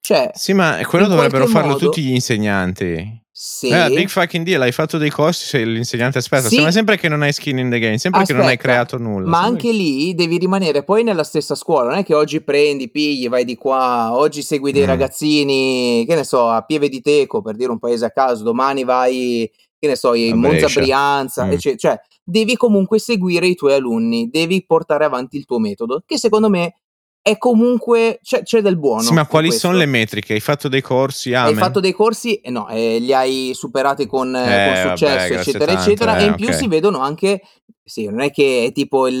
[0.00, 3.22] Cioè, Sì, ma quello dovrebbero farlo modo- tutti gli insegnanti.
[3.42, 3.68] Se...
[3.86, 6.48] Eh, big fucking deal, hai fatto dei corsi, sei l'insegnante esperto.
[6.48, 6.56] Sì.
[6.56, 8.98] Sembra sempre che non hai skin in the game, sempre che non hai Aspetta, creato
[8.98, 9.26] nulla.
[9.26, 13.30] Ma anche lì devi rimanere poi nella stessa scuola, non è che oggi prendi, pigli,
[13.30, 14.88] vai di qua, oggi segui dei Mm.
[14.88, 18.84] ragazzini, che ne so, a Pieve di Teco, per dire un paese a caso, domani
[18.84, 20.80] vai, che ne so, in A Monza Brescia.
[20.80, 21.54] Brianza, Mm.
[21.78, 26.50] cioè devi comunque seguire i tuoi alunni, devi portare avanti il tuo metodo, che secondo
[26.50, 26.74] me
[27.22, 29.02] è comunque, c'è, c'è del buono.
[29.02, 29.66] Sì, ma quali questo.
[29.66, 30.32] sono le metriche?
[30.32, 31.34] Hai fatto dei corsi?
[31.34, 31.56] Hai Amen?
[31.56, 32.36] fatto dei corsi?
[32.36, 35.90] Eh, No, eh, li hai superati con, eh, Eh, con vabbè, successo, grazie eccetera, tanto,
[35.90, 36.16] eccetera.
[36.18, 36.54] eh, e in più ok.
[36.54, 37.40] si vedono anche,
[37.84, 39.16] sì, non è che è tipo il,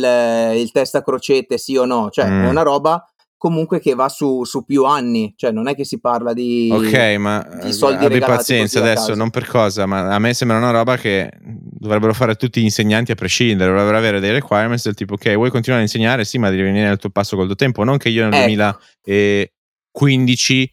[0.56, 2.44] il test a crocette, sì o no, cioè Mm.
[2.44, 3.04] è una roba
[3.40, 6.68] comunque che va su, su più anni, cioè non è che si parla di...
[6.70, 10.34] Ok, ma di eh, soldi abbi regalati pazienza adesso, non per cosa, ma a me
[10.34, 14.84] sembra una roba che dovrebbero fare tutti gli insegnanti a prescindere, dovrebbero avere dei requirements
[14.84, 16.26] del tipo ok, vuoi continuare a insegnare?
[16.26, 18.78] Sì, ma devi venire al tuo passo col tuo tempo, non che io nel Ecco.
[19.04, 20.72] 2015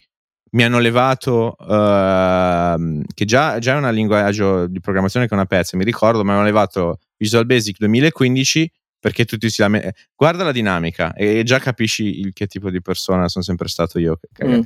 [0.51, 5.45] mi hanno levato ehm, che già, già è un linguaggio di programmazione che è una
[5.45, 8.71] pezza, mi ricordo, mi hanno levato Visual Basic 2015
[9.07, 9.93] perché tutti si lamentano.
[10.13, 14.19] Guarda la dinamica e già capisci il che tipo di persona sono sempre stato io.
[14.43, 14.61] Mm.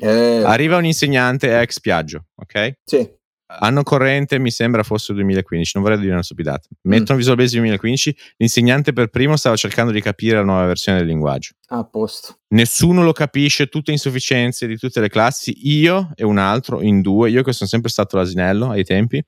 [0.00, 0.42] Eh.
[0.44, 2.72] Arriva un insegnante ex Piaggio, ok?
[2.84, 3.18] Sì.
[3.52, 6.68] Anno corrente mi sembra fosse 2015, non vorrei dire una stupidata.
[6.82, 7.16] Mettono mm.
[7.16, 11.54] Visual Basic 2015, l'insegnante per primo stava cercando di capire la nuova versione del linguaggio.
[11.68, 12.40] A posto.
[12.48, 15.68] Nessuno lo capisce, tutte insufficienze di tutte le classi.
[15.68, 19.24] Io e un altro in due, io che sono sempre stato l'asinello ai tempi,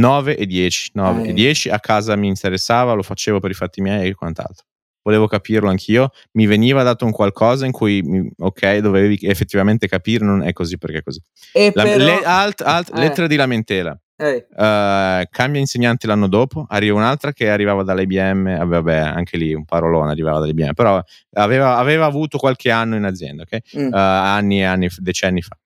[0.00, 0.90] 9 e 10.
[0.94, 1.28] 9 eh.
[1.30, 4.64] e 10 a casa mi interessava, lo facevo per i fatti miei e quant'altro.
[5.02, 8.02] Volevo capirlo anch'io, mi veniva dato un qualcosa in cui,
[8.36, 11.22] ok, dovevi effettivamente capire, non è così perché è così.
[11.52, 12.04] E La, però...
[12.04, 12.98] le, alt, alt, eh.
[12.98, 13.98] Lettera di lamentela.
[14.20, 19.64] Uh, cambia insegnanti l'anno dopo, arriva un'altra che arrivava dall'IBM, eh, vabbè, anche lì un
[19.64, 23.78] parolone arrivava dall'IBM, però aveva, aveva avuto qualche anno in azienda, ok?
[23.78, 23.86] Mm.
[23.86, 25.56] Uh, anni e anni, decenni fa.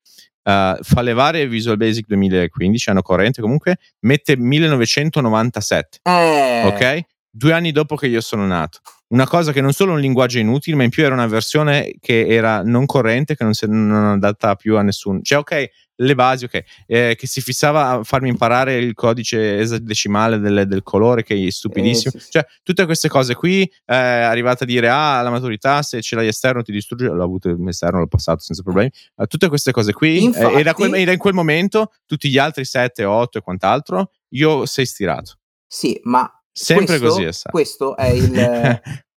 [0.45, 6.01] Uh, fa levare Visual Basic 2015, anno corrente comunque, mette 1997.
[6.03, 6.63] Eh.
[6.67, 7.05] Ok?
[7.37, 8.79] Due anni dopo che io sono nato.
[9.09, 11.97] Una cosa che non solo è un linguaggio inutile, ma in più era una versione
[11.99, 15.21] che era non corrente, che non si è non adatta più a nessuno.
[15.21, 20.39] Cioè, ok, le basi, ok, eh, che si fissava a farmi imparare il codice esadecimale
[20.39, 22.13] del, del colore, che è stupidissimo.
[22.15, 22.31] Eh, sì, sì.
[22.31, 26.29] Cioè, tutte queste cose qui, eh, arrivata a dire, ah, la maturità, se ce l'hai
[26.29, 28.93] esterno ti distrugge, l'ho avuto esterno, l'ho passato senza problemi.
[29.17, 31.91] Uh, tutte queste cose qui, Infatti, eh, e, da quel, e da in quel momento,
[32.07, 35.39] tutti gli altri 7, 8 e quant'altro, io sei stirato.
[35.67, 37.51] Sì, ma Sempre questo, così è.
[37.51, 38.81] Questo è il,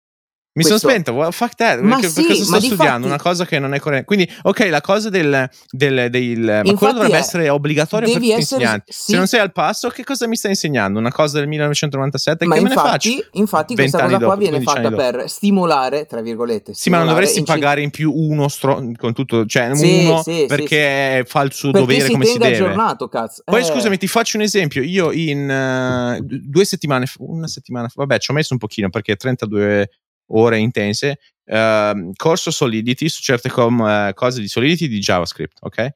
[0.58, 3.06] Mi sono spento, well, fuck that, ma perché, sì, perché sto studiando difatti...
[3.06, 4.06] una cosa che non è corretta.
[4.06, 8.34] Quindi, ok, la cosa del, del, del ma quello dovrebbe è, essere obbligatorio per tutti
[8.34, 8.92] gli insegnanti.
[8.92, 9.12] Sì.
[9.12, 10.98] Se non sei al passo, che cosa mi stai insegnando?
[10.98, 13.38] Una cosa del 1997 ma che infatti, me ne faccio?
[13.38, 16.74] Infatti, questa cosa qua viene fatta per stimolare, tra virgolette.
[16.74, 20.24] Sì, ma non dovresti incid- pagare in più uno stro- con tutto, cioè sì, uno
[20.48, 22.56] perché fa il suo perché dovere come si deve.
[22.56, 23.44] aggiornato, cazzo.
[23.46, 23.64] Poi eh.
[23.64, 24.82] scusami, ti faccio un esempio.
[24.82, 29.90] Io in uh, due settimane, una settimana, vabbè, ci ho messo un pochino perché 32
[30.28, 35.90] ore intense, uh, corso Solidity su certe com- uh, cose di Solidity di JavaScript, ok?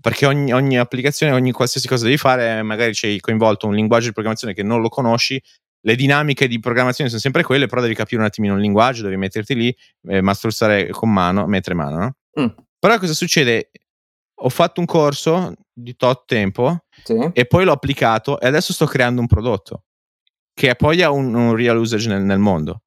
[0.00, 4.12] Perché ogni, ogni, applicazione, ogni qualsiasi cosa devi fare, magari c'è coinvolto un linguaggio di
[4.12, 5.40] programmazione che non lo conosci,
[5.80, 9.16] le dinamiche di programmazione sono sempre quelle, però devi capire un attimino il linguaggio, devi
[9.16, 9.76] metterti lì,
[10.08, 12.16] eh, mastruzzare con mano, mettere mano, no?
[12.40, 12.48] Mm.
[12.78, 13.70] Però cosa succede?
[14.40, 17.30] Ho fatto un corso di tot tempo sì.
[17.32, 19.84] e poi l'ho applicato e adesso sto creando un prodotto
[20.52, 22.82] che poi ha un, un real usage nel, nel mondo.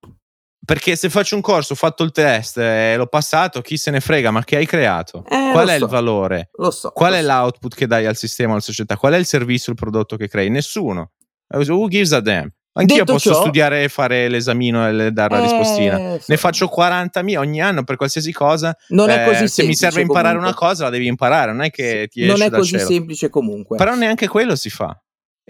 [0.69, 3.99] Perché se faccio un corso, ho fatto il test e l'ho passato, chi se ne
[4.01, 5.25] frega, ma che hai creato?
[5.27, 5.86] Eh, Qual è so.
[5.86, 6.49] il valore?
[6.58, 6.91] Lo so.
[6.91, 7.25] Qual lo è so.
[7.27, 8.95] l'output che dai al sistema, alla società?
[8.95, 10.51] Qual è il servizio, il prodotto che crei?
[10.51, 11.13] Nessuno.
[11.47, 12.47] Who gives a damn?
[12.73, 15.97] Anch'io Detto posso ciò, studiare e fare l'esamino e dare la eh, rispostina.
[16.19, 16.25] so.
[16.27, 18.77] Ne faccio 40.000 ogni anno per qualsiasi cosa.
[18.89, 20.47] Non è Eh, così se mi serve semplice imparare comunque.
[20.60, 22.86] una cosa, la devi imparare, non è che ti esce Non è così cielo.
[22.88, 23.75] semplice comunque.
[23.75, 24.95] Però neanche quello si fa.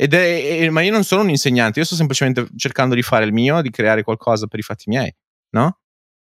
[0.08, 3.62] È, ma io non sono un insegnante, io sto semplicemente cercando di fare il mio,
[3.62, 5.14] di creare qualcosa per i fatti miei,
[5.50, 5.80] no?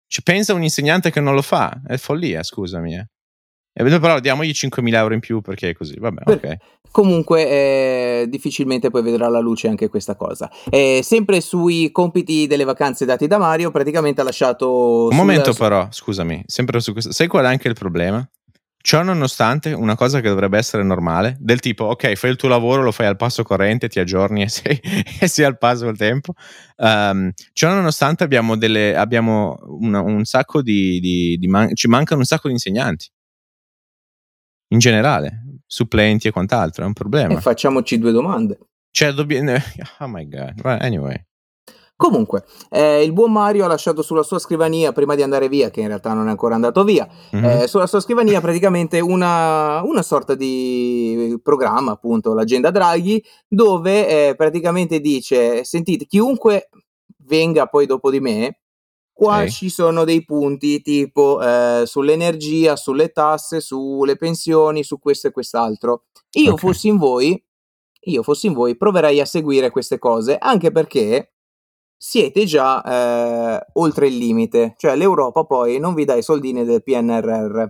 [0.07, 2.95] Ci pensa un insegnante che non lo fa, è follia, scusami.
[2.95, 3.09] Eh.
[3.73, 6.57] E però diamogli 5.000 euro in più perché è così, vabbè, Per- ok.
[6.93, 10.49] Comunque, eh, difficilmente poi vedrà la luce anche questa cosa.
[10.71, 15.09] Eh, sempre sui compiti delle vacanze dati da Mario, praticamente ha lasciato.
[15.11, 18.27] Un momento però, scusami, sempre su questo, sai qual è anche il problema?
[18.87, 22.83] Ciò nonostante, una cosa che dovrebbe essere normale, del tipo, ok, fai il tuo lavoro,
[22.85, 24.81] lo fai al passo corrente, ti aggiorni e sei,
[25.19, 26.35] e sei al passo col tempo.
[26.77, 32.21] Um, ciò nonostante abbiamo, delle, abbiamo una- un sacco di, di- di man- ci mancano
[32.21, 33.09] un sacco di insegnanti.
[34.69, 37.35] In generale, supplenti e quant'altro, è un problema.
[37.37, 38.57] E facciamoci due domande.
[38.93, 39.51] Cioè, dobbiamo...
[39.99, 40.61] Oh my god.
[40.81, 41.27] Anyway.
[41.99, 45.81] Comunque, eh, il buon Mario ha lasciato sulla sua scrivania, prima di andare via, che
[45.81, 47.45] in realtà non è ancora andato via, Mhm.
[47.45, 54.35] eh, sulla sua scrivania praticamente una, una sorta di programma, appunto, l'agenda Draghi, dove eh,
[54.37, 56.69] praticamente dice, sentite, chiunque
[57.25, 58.59] venga poi dopo di me,
[59.15, 59.49] qua Ok.
[59.49, 66.05] ci sono dei punti tipo eh, sull'energia, sulle tasse, sulle pensioni, su questo e quest'altro.
[66.33, 66.59] Io Ok.
[66.61, 67.43] fossi in voi,
[68.09, 71.31] io fossi in voi, proverei a seguire queste cose, anche perché
[71.97, 76.83] siete già eh, oltre il limite, cioè l'Europa poi non vi dà i soldini del
[76.83, 77.65] PNRR,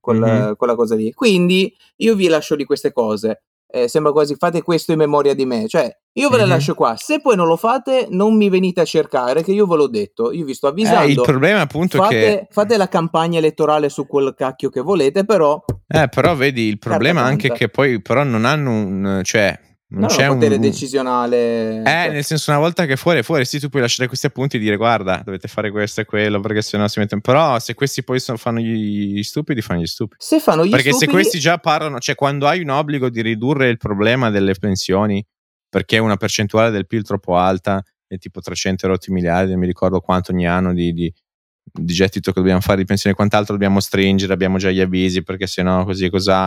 [0.00, 0.56] quel- Mhm.
[0.56, 1.12] quella cosa lì.
[1.12, 3.42] Quindi io vi lascio di queste cose.
[3.68, 6.48] Eh, sembra quasi fate questo in memoria di me, cioè io ve le Mhm.
[6.48, 6.94] lascio qua.
[6.96, 10.30] Se poi non lo fate, non mi venite a cercare, che io ve l'ho detto.
[10.32, 11.22] Io vi sto Eh, il avvisando.
[11.22, 12.46] problema appunto fate, che...
[12.50, 17.22] fate la campagna elettorale su quel cacchio che volete, però Eh, però vedi, il problema
[17.22, 19.20] anche che poi però non hanno un...
[19.24, 19.58] cioè...
[19.88, 20.34] Non ho c'è un...
[20.34, 21.80] potere decisionale.
[21.80, 24.26] Eh, cioè, nel senso, una volta che fuori è fuori, sì, tu puoi lasciare questi
[24.26, 27.20] appunti e dire guarda, dovete fare questo e quello, perché sennò si mettono...
[27.20, 30.16] Però se questi poi sono- fanno gli, stupidi, fanno gli stupidi.
[30.22, 33.22] se fanno gli Perché se stupidi, questi già parlano, cioè quando hai un obbligo di
[33.22, 35.24] ridurre il problema delle pensioni
[35.68, 39.66] perché è una percentuale del PIL troppo alta e tipo 300 rotti miliardi, non mi
[39.66, 41.12] ricordo quanto ogni anno di, di,
[41.72, 45.22] di gettito che dobbiamo fare di pensione e quant'altro dobbiamo stringere, abbiamo già gli avvisi
[45.22, 46.04] perché se no così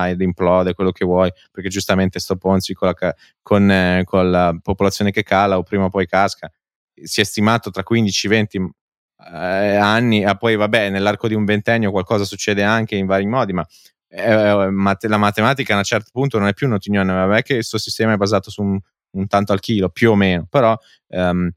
[0.08, 4.58] ed implode quello che vuoi, perché giustamente sto Ponzi con la, con, eh, con la
[4.62, 6.52] popolazione che cala o prima o poi casca,
[7.02, 8.70] si è stimato tra 15-20
[9.32, 13.54] eh, anni, e poi vabbè nell'arco di un ventennio qualcosa succede anche in vari modi,
[13.54, 13.66] ma
[14.08, 17.78] eh, eh la matematica a un certo punto non è più un'opinione, vabbè che questo
[17.78, 18.80] sistema è basato su un,
[19.12, 20.78] un tanto al chilo, più o meno, però
[21.08, 21.50] um,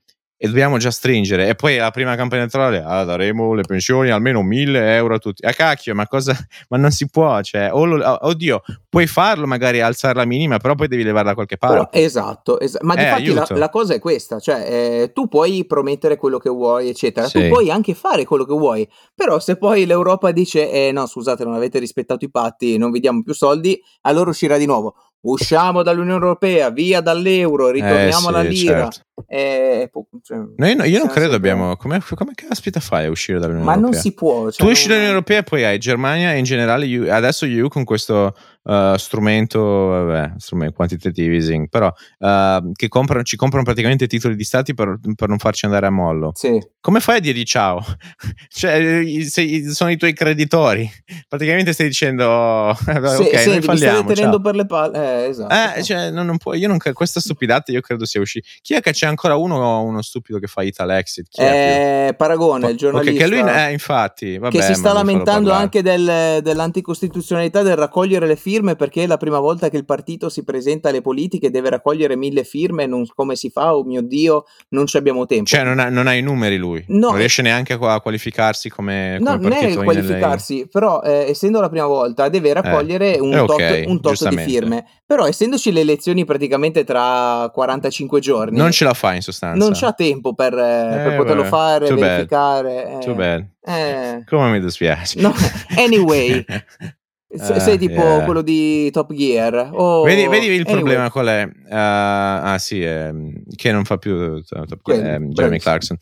[0.44, 1.46] e dobbiamo già stringere.
[1.46, 5.46] E poi la prima campagna elettorale, ah, daremo le pensioni almeno 1000 euro a tutti.
[5.46, 6.37] A cacchio, ma cosa?
[6.68, 10.74] Ma non si può, cioè, oh, lo, oddio, puoi farlo magari alzare la minima, però
[10.74, 11.76] poi devi levarla da qualche parte.
[11.76, 15.64] Però, esatto, esatto, ma eh, di la, la, cosa è questa, cioè, eh, tu puoi
[15.64, 17.42] promettere quello che vuoi, eccetera, sì.
[17.42, 21.44] tu puoi anche fare quello che vuoi, però se poi l'Europa dice, eh, no, scusate,
[21.44, 25.85] non avete rispettato i patti, non vi diamo più soldi, allora uscirà di nuovo usciamo
[25.85, 28.90] dall'Unione Europea, via dall'euro, ritorniamo eh, sì, alla lira.
[28.90, 29.00] Certo.
[29.27, 29.90] Eh,
[30.22, 31.77] cioè, no, io, non credo abbiamo.
[31.77, 33.90] Come, come caspita fai a uscire dall'Unione Ma Europea?
[33.90, 34.51] Ma non si può.
[34.51, 37.68] Cioè tu esci dall'Unione Europea e poi hai Germania e in generale EU, adesso EU
[37.68, 44.07] con questo uh, strumento, vabbè, strumento quantitative easing, però uh, che comprano, ci comprano praticamente
[44.07, 46.33] titoli di stati per, per, non farci andare a mollo.
[46.35, 46.61] Sì.
[46.81, 47.85] Come fai a dirgli ciao?
[48.48, 50.90] cioè, sei, sono i tuoi creditori.
[51.29, 54.03] Praticamente stai dicendo, oh, sì, ok, sì, noi falliamo.
[54.03, 54.40] Stai tenendo ciao.
[54.40, 55.25] per le palle.
[55.25, 55.79] Eh, esatto.
[55.79, 58.48] Eh, cioè, non, non puoi, io non, questa stupidata io credo sia uscita.
[58.61, 61.26] Chi è che c'è ancora uno, uno stupido che fa Italexit?
[61.28, 63.24] Chi è eh, Paragone, il giornalista.
[63.24, 68.28] Okay, che lui, eh, infatti, vabbè, che si sta lamentando anche del, dell'anticostituzionalità del raccogliere
[68.28, 71.70] le firme perché è la prima volta che il partito si presenta alle politiche deve
[71.70, 73.74] raccogliere mille firme, non, come si fa?
[73.74, 75.46] Oh mio Dio, non ci abbiamo tempo.
[75.46, 77.08] Cioè non ha, non ha i numeri lui, no.
[77.08, 80.68] non riesce neanche a, qualificarsi come, come no, non è qualificarsi, nelle...
[80.68, 84.28] però eh, essendo la prima volta deve eh, raccogliere eh, un, okay, tot, un tot
[84.28, 88.56] di firme, però essendoci le elezioni praticamente tra 45 giorni.
[88.56, 89.57] Non ce la fa in sostanza.
[89.64, 92.85] Non c'ha tempo per, eh, per poterlo fare, Too verificare.
[92.85, 93.05] Bad.
[93.05, 93.46] Too bad.
[93.64, 94.24] Eh.
[94.26, 95.20] Come mi dispiace.
[95.20, 95.33] No,
[95.76, 96.44] anyway,
[97.35, 98.24] Se, sei tipo yeah.
[98.24, 99.70] quello di Top Gear.
[99.72, 100.74] Oh, vedi, vedi, il anyway.
[100.74, 101.44] problema qual è?
[101.44, 105.96] Uh, ah, sì, eh, che non fa più Top Gear, eh, Jeremy Clarkson.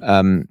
[0.00, 0.44] Um,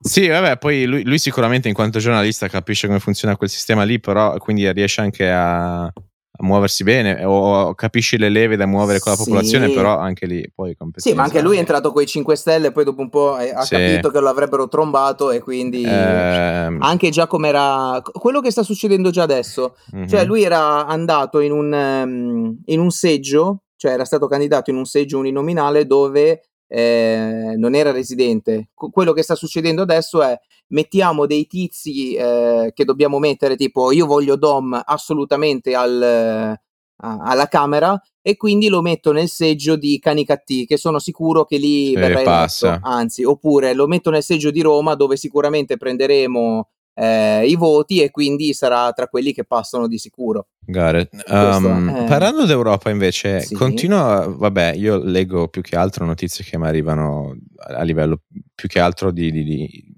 [0.00, 4.00] sì, vabbè, poi lui, lui, sicuramente in quanto giornalista capisce come funziona quel sistema lì,
[4.00, 5.92] però quindi riesce anche a
[6.38, 9.74] muoversi bene o capisci le leve da muovere con la popolazione, sì.
[9.74, 12.84] però anche lì poi Sì, ma anche lui è entrato con i 5 Stelle, poi
[12.84, 13.74] dopo un po' ha sì.
[13.74, 15.88] capito che lo avrebbero trombato e quindi eh...
[15.88, 20.06] anche già come era quello che sta succedendo già adesso, mm-hmm.
[20.06, 24.76] cioè lui era andato in un, um, in un seggio, cioè era stato candidato in
[24.76, 28.68] un seggio uninominale dove eh, non era residente.
[28.74, 34.06] quello che sta succedendo adesso è mettiamo dei tizi eh, che dobbiamo mettere, tipo io
[34.06, 36.58] voglio Dom assolutamente al,
[36.98, 41.94] alla Camera e quindi lo metto nel seggio di Canicattì che sono sicuro che lì
[41.94, 42.68] verrà passa.
[42.68, 48.00] eletto, anzi oppure lo metto nel seggio di Roma dove sicuramente prenderemo eh, i voti
[48.00, 50.48] e quindi sarà tra quelli che passano di sicuro.
[50.60, 52.04] Got um, è...
[52.06, 53.54] Parlando d'Europa invece, sì.
[53.54, 58.22] continua, vabbè, io leggo più che altro notizie che mi arrivano a livello
[58.54, 59.95] più che altro di, di, di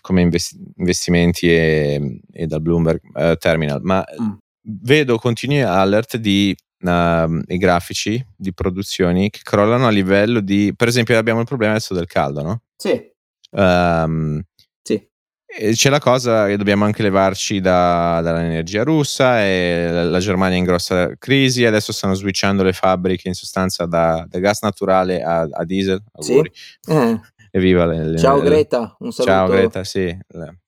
[0.00, 4.32] come investi- investimenti e, e, dal Bloomberg uh, Terminal, ma mm.
[4.82, 10.88] vedo continui alert di uh, i grafici di produzioni che crollano a livello di, per
[10.88, 12.62] esempio abbiamo il problema adesso del caldo, no?
[12.76, 13.14] Sì.
[13.50, 14.42] Um,
[15.72, 20.58] c'è la cosa che dobbiamo anche levarci da, dall'energia russa e la, la, Germania è
[20.58, 25.48] in grossa crisi, adesso stanno switchando le fabbriche in sostanza da, da gas naturale a,
[25.50, 26.02] a diesel.
[26.12, 26.50] Auguri.
[26.52, 26.90] Sì.
[26.90, 27.20] Eh.
[27.56, 29.32] Evviva le, le, ciao Greta, un saluto.
[29.32, 30.14] Ciao Greta, sì,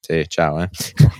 [0.00, 0.62] sì ciao.
[0.62, 0.70] Eh.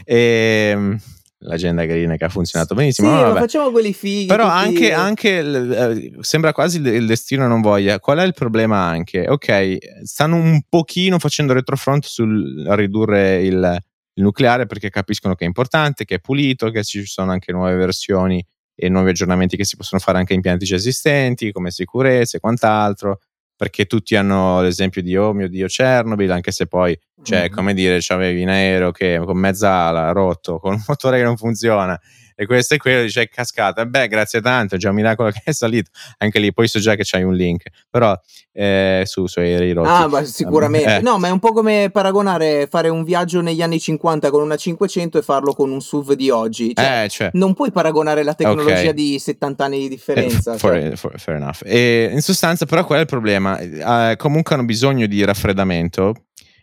[0.06, 0.98] e, ehm,
[1.40, 3.14] l'agenda green che ha funzionato benissimo.
[3.14, 4.24] Sì, ma facciamo quelli fighi.
[4.24, 4.56] Però tutti...
[4.56, 8.00] anche, anche eh, sembra quasi il destino non voglia.
[8.00, 9.28] Qual è il problema anche?
[9.28, 13.82] Ok, stanno un pochino facendo retrofront sul ridurre il,
[14.14, 17.74] il nucleare perché capiscono che è importante, che è pulito, che ci sono anche nuove
[17.74, 18.42] versioni
[18.74, 22.40] e nuovi aggiornamenti che si possono fare anche a impianti già esistenti, come sicurezza e
[22.40, 23.18] quant'altro
[23.58, 27.52] perché tutti hanno l'esempio di oh mio dio Chernobyl, anche se poi, cioè, mm-hmm.
[27.52, 31.36] come dire, c'avevi un aereo che con mezza ala rotto, con un motore che non
[31.36, 32.00] funziona
[32.40, 33.84] e questo e quello dice è cascata.
[33.84, 35.90] Beh, grazie tanto, è già un miracolo che è salito.
[36.18, 38.16] Anche lì, poi so già che c'hai un link, però
[38.52, 39.88] eh, su, su aerei rotti.
[39.88, 40.98] Ah, ma sicuramente.
[40.98, 41.00] Eh.
[41.00, 44.54] No, ma è un po' come paragonare fare un viaggio negli anni 50 con una
[44.54, 46.72] 500 e farlo con un SUV di oggi.
[46.74, 47.30] Cioè, eh, cioè.
[47.32, 48.94] Non puoi paragonare la tecnologia okay.
[48.94, 50.54] di 70 anni di differenza.
[50.54, 50.94] Eh, for, cioè.
[50.94, 51.62] for, fair enough.
[51.64, 53.58] E in sostanza, però, qual è il problema?
[53.58, 56.14] Eh, comunque hanno bisogno di raffreddamento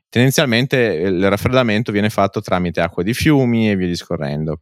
[0.08, 4.62] tendenzialmente il raffreddamento viene fatto tramite acqua di fiumi e via discorrendo.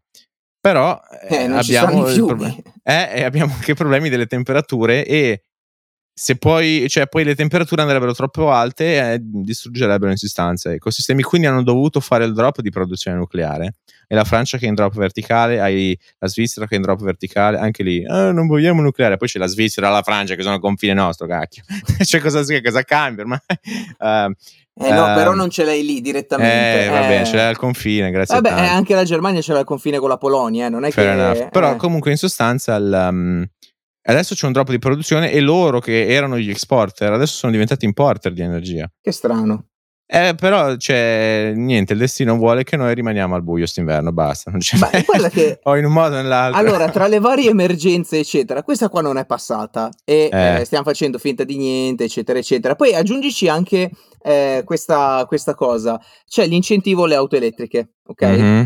[0.64, 0.98] Però
[1.28, 5.42] eh, eh abbiamo, proble- eh, abbiamo anche problemi delle temperature e
[6.14, 10.76] se poi, cioè, poi le temperature andrebbero troppo alte e eh, distruggerebbero in sostanza gli
[10.76, 11.22] ecosistemi.
[11.22, 13.74] Quindi hanno dovuto fare il drop di produzione nucleare.
[14.08, 17.02] E la Francia che è in drop verticale, hai la Svizzera che è in drop
[17.04, 19.18] verticale, anche lì eh, non vogliamo nucleare.
[19.18, 21.64] Poi c'è la Svizzera e la Francia che sono a confine nostro, cacchio.
[22.06, 23.40] cioè, cosa, cosa cambia ormai?
[23.98, 24.32] Uh,
[24.76, 26.86] eh no, uh, però non ce l'hai lì direttamente.
[26.86, 29.66] Eh, va bene, ce l'hai al confine, grazie Vabbè, anche la Germania ce l'ha al
[29.66, 31.50] confine con la Polonia, eh, non è Fair che...
[31.52, 33.46] Però comunque in sostanza il, um,
[34.06, 37.86] Adesso c'è un drop di produzione e loro che erano gli exporter adesso sono diventati
[37.86, 38.92] importer di energia.
[39.00, 39.68] Che strano.
[40.06, 44.52] Eh, però c'è niente, il destino vuole che noi rimaniamo al buio st'inverno, basta.
[44.52, 46.60] Non c'è Ma guarda che o in un modo o nell'altro.
[46.60, 50.62] Allora, tra le varie emergenze, eccetera, questa qua non è passata e eh.
[50.62, 52.76] Eh, stiamo facendo finta di niente, eccetera, eccetera.
[52.76, 58.26] Poi aggiungici anche eh, questa, questa, cosa: c'è l'incentivo alle auto elettriche, ok?
[58.26, 58.64] Mm-hmm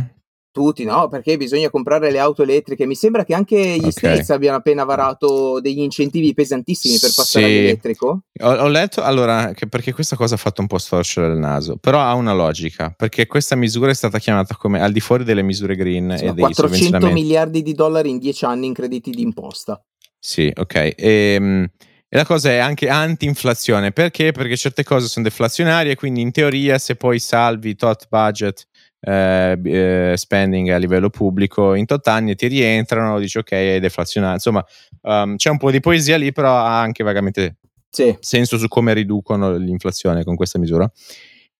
[0.58, 1.08] tutti, no?
[1.08, 2.88] Perché bisogna comprare le auto elettriche.
[2.88, 3.91] Mi sembra che anche gli okay.
[3.91, 7.52] States abbiano appena varato degli incentivi pesantissimi per passare sì.
[7.52, 8.22] all'elettrico.
[8.41, 11.78] Ho, ho, letto allora che perché questa cosa ha fatto un po' storcere il naso,
[11.78, 12.91] però ha una logica.
[12.98, 16.34] Perché questa misura è stata chiamata come al di fuori delle misure green sì, e
[16.34, 19.80] dei 400 miliardi di dollari in 10 anni in crediti d'imposta.
[20.17, 20.76] Sì, ok.
[20.76, 21.67] E, ehm,
[22.10, 24.32] e la cosa è anche anti-inflazione perché?
[24.32, 28.65] Perché certe cose sono deflazionarie, quindi in teoria se poi salvi tot budget
[29.08, 34.34] eh, eh, spending a livello pubblico in tot anni ti rientrano, dici ok, è deflazionato.
[34.34, 34.65] Insomma,
[35.04, 37.56] um, c'è un po' di poesia lì, però ha anche vagamente
[37.89, 38.13] sì.
[38.20, 40.91] senso su come riducono l'inflazione con questa misura.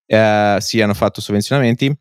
[0.04, 1.96] Eh, sì, hanno fatto sovvenzionamenti.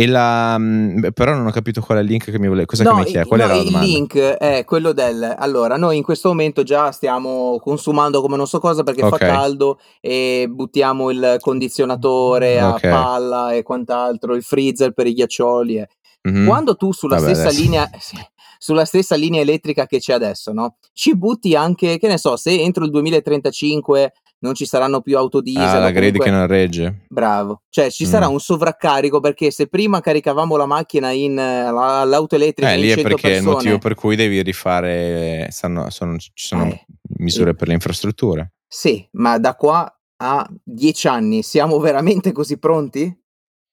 [0.00, 2.66] E la, mm, però non ho capito qual è il link che mi vuole.
[2.66, 3.26] Cosa no, che mi chiede?
[3.26, 3.84] Qual no, era la domanda?
[3.84, 5.34] Il link è quello del.
[5.36, 9.18] Allora, noi in questo momento già stiamo consumando come non so cosa perché okay.
[9.18, 12.92] fa caldo e buttiamo il condizionatore okay.
[12.92, 15.78] a palla e quant'altro, il freezer per i ghiaccioli.
[15.78, 15.88] E...
[16.28, 16.46] Mm-hmm.
[16.46, 17.60] Quando tu sulla Vabbè, stessa adesso.
[17.60, 17.90] linea.
[18.56, 20.76] sulla stessa linea elettrica che c'è adesso, no?
[20.92, 25.40] Ci butti anche, che ne so, se entro il 2035 non ci saranno più auto
[25.40, 25.62] diesel.
[25.62, 27.04] Ah, la grade che non regge.
[27.08, 27.62] Bravo.
[27.68, 28.08] Cioè ci mm.
[28.08, 32.90] sarà un sovraccarico perché se prima caricavamo la macchina in l'auto elettrica eh, in lì
[32.90, 36.84] è perché è il motivo per cui devi rifare stanno, sono, ci sono eh,
[37.18, 37.54] misure eh.
[37.54, 38.52] per le infrastrutture.
[38.66, 43.14] Sì, ma da qua a dieci anni siamo veramente così pronti?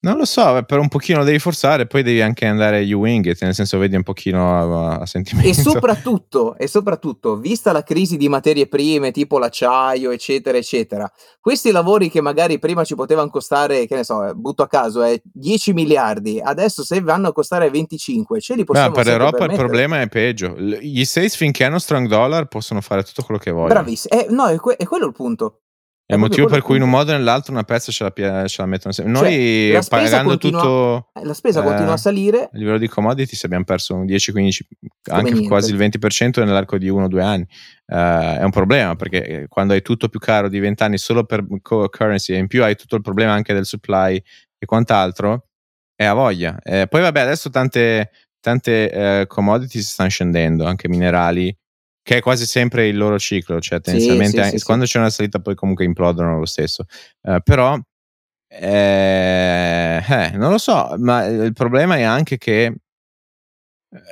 [0.05, 3.55] Non lo so, per un pochino devi forzare, poi devi anche andare you wing nel
[3.55, 5.49] senso vedi un pochino a, a sentimento.
[5.49, 11.71] E soprattutto, e soprattutto, vista la crisi di materie prime, tipo l'acciaio, eccetera, eccetera, questi
[11.71, 15.23] lavori che magari prima ci potevano costare, che ne so, eh, butto a caso, eh,
[15.23, 19.53] 10 miliardi, adesso se vanno a costare 25, ce li possiamo Beh, per l'Europa il
[19.53, 20.55] problema è peggio.
[20.55, 23.73] Gli States finché hanno strong dollar possono fare tutto quello che vogliono.
[23.73, 25.61] Bravissimo, eh, no, è, que- è quello il punto.
[26.07, 28.61] È il motivo per cui in un modo o nell'altro una pezza ce la, ce
[28.61, 29.11] la mettono sempre.
[29.11, 31.09] Noi cioè, pagando continua, tutto.
[31.23, 32.43] La spesa eh, continua a salire.
[32.43, 34.59] A livello di commodities abbiamo perso un 10-15,
[35.09, 35.47] anche niente.
[35.47, 37.47] quasi il 20% nell'arco di uno o due anni.
[37.87, 41.23] Uh, è un problema perché eh, quando hai tutto più caro di 20 anni solo
[41.23, 44.21] per currency e in più hai tutto il problema anche del supply
[44.59, 45.47] e quant'altro,
[45.95, 46.59] è a voglia.
[46.61, 51.55] Eh, poi vabbè, adesso tante, tante uh, commodities stanno scendendo, anche minerali
[52.05, 55.09] che è quasi sempre il loro ciclo, cioè tendenzialmente sì, sì, sì, quando c'è una
[55.09, 56.85] salita poi comunque implodono lo stesso.
[57.21, 57.75] Uh, però
[58.47, 62.77] eh, eh, non lo so, ma il problema è anche che eh,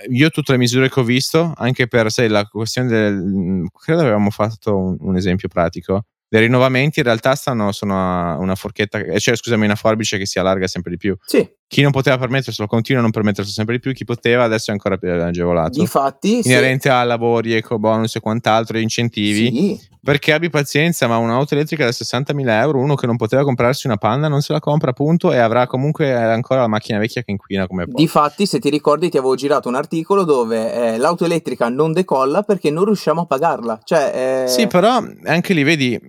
[0.09, 3.67] io tutte le misure che ho visto, anche per sai, la questione del...
[3.71, 8.97] credo avevamo fatto un, un esempio pratico, dei rinnovamenti in realtà stanno, sono una forchetta,
[8.97, 11.15] eh, cioè scusami, una forbice che si allarga sempre di più.
[11.23, 11.47] Sì.
[11.73, 14.73] Chi non poteva permetterselo continua a non permetterselo sempre di più, chi poteva adesso è
[14.73, 15.79] ancora più agevolato.
[15.79, 16.89] Infatti, inerente sì.
[16.89, 19.51] a lavori, eco bonus e quant'altro, incentivi.
[19.51, 19.81] Sì.
[19.99, 23.97] Perché abbi pazienza, ma un'auto elettrica da 60.000 euro, uno che non poteva comprarsi una
[23.97, 27.65] Panda non se la compra appunto e avrà comunque ancora la macchina vecchia che inquina
[27.65, 27.97] come può.
[27.97, 32.43] Difatti, se ti ricordi, ti avevo girato un articolo dove eh, l'auto elettrica non decolla
[32.43, 33.79] perché non riusciamo a pagarla.
[33.83, 34.47] Cioè, eh...
[34.47, 35.99] Sì, però anche lì vedi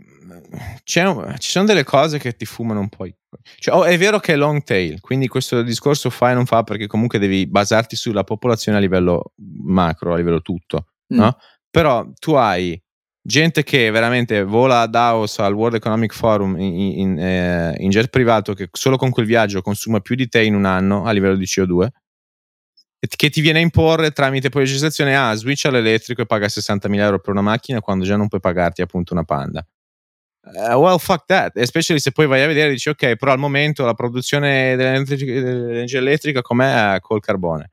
[0.54, 3.06] un, ci sono delle cose che ti fumano un po'.
[3.58, 6.62] Cioè, oh, è vero che è long tail, quindi questo discorso fa e non fa
[6.62, 9.32] perché comunque devi basarti sulla popolazione a livello
[9.64, 11.16] macro, a livello tutto, mm.
[11.16, 11.36] no?
[11.70, 12.80] Però tu hai
[13.26, 18.08] gente che veramente vola a Davos al World Economic Forum in, in, eh, in, jet
[18.08, 21.36] privato che solo con quel viaggio consuma più di te in un anno a livello
[21.36, 21.88] di CO2
[23.16, 27.18] che ti viene a imporre tramite poi legislazione ah switch all'elettrico e paga 60.000 euro
[27.18, 29.66] per una macchina quando già non puoi pagarti appunto una panda
[30.46, 31.56] Uh, well, fuck that.
[31.56, 35.98] Especially se poi vai a vedere e dici, ok, però al momento la produzione dell'energia
[35.98, 37.70] elettrica com'è col carbone.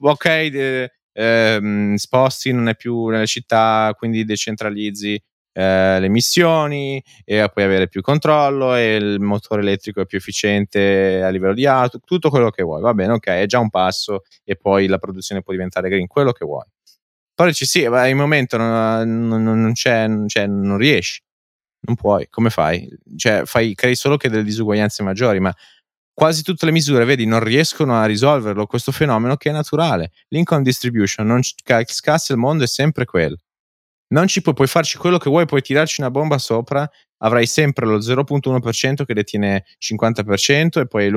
[0.00, 5.20] Ok, eh, eh, sposti, non è più nelle città, quindi decentralizzi
[5.54, 11.22] eh, le emissioni e puoi avere più controllo e il motore elettrico è più efficiente
[11.22, 12.80] a livello di auto, tutto quello che vuoi.
[12.80, 16.32] Va bene, ok, è già un passo e poi la produzione può diventare green, quello
[16.32, 16.64] che vuoi
[17.34, 21.20] Poi dici sì, ma in momento non, non, non, c'è, cioè, non riesci,
[21.82, 22.88] non puoi, come fai?
[23.16, 25.54] Cioè, fai, crei solo che delle disuguaglianze maggiori, ma
[26.12, 30.12] quasi tutte le misure, vedi, non riescono a risolverlo, questo fenomeno che è naturale.
[30.28, 31.40] L'income distribution, non
[31.86, 33.36] scassa il mondo, è sempre quello
[34.12, 36.88] non ci puoi, puoi farci quello che vuoi, puoi tirarci una bomba sopra,
[37.22, 41.14] avrai sempre lo 0.1% che detiene 50% e poi il,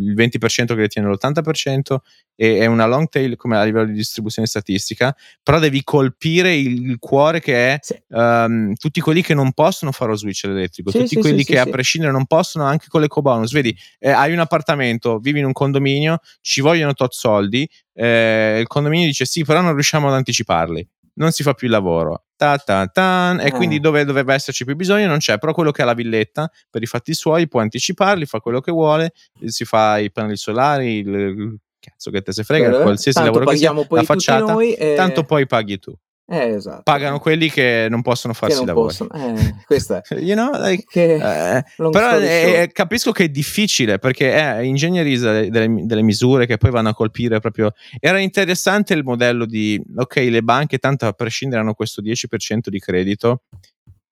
[0.00, 1.96] il 20% che detiene l'80%
[2.36, 6.90] e è una long tail come a livello di distribuzione statistica, però devi colpire il,
[6.90, 8.00] il cuore che è sì.
[8.08, 11.58] um, tutti quelli che non possono fare lo switch elettrico, sì, tutti sì, quelli che
[11.58, 15.46] a prescindere non possono anche con l'eco bonus, vedi, eh, hai un appartamento, vivi in
[15.46, 20.14] un condominio, ci vogliono tot soldi, eh, il condominio dice sì, però non riusciamo ad
[20.14, 22.27] anticiparli non si fa più il lavoro.
[22.38, 23.50] Ta ta ta, e eh.
[23.50, 26.80] quindi dove dovrebbe esserci più bisogno non c'è, però quello che ha la villetta per
[26.80, 29.12] i fatti suoi può anticiparli, fa quello che vuole,
[29.44, 33.56] si fa i pannelli solari, il, cazzo che te se frega, Beh, qualsiasi lavoro che
[33.56, 34.94] sia, la facciata, e...
[34.94, 35.92] tanto poi paghi tu.
[36.30, 36.82] Eh, esatto.
[36.82, 38.94] Pagano quelli che non possono farsi non lavori.
[38.94, 39.34] Possono.
[39.34, 40.14] Eh, questa è.
[40.20, 46.02] you know, like, eh, però è, capisco che è difficile perché è ingegnerizza delle, delle,
[46.02, 47.72] misure che poi vanno a colpire proprio.
[47.98, 52.78] Era interessante il modello di ok, le banche tanto a prescindere hanno questo 10% di
[52.78, 53.44] credito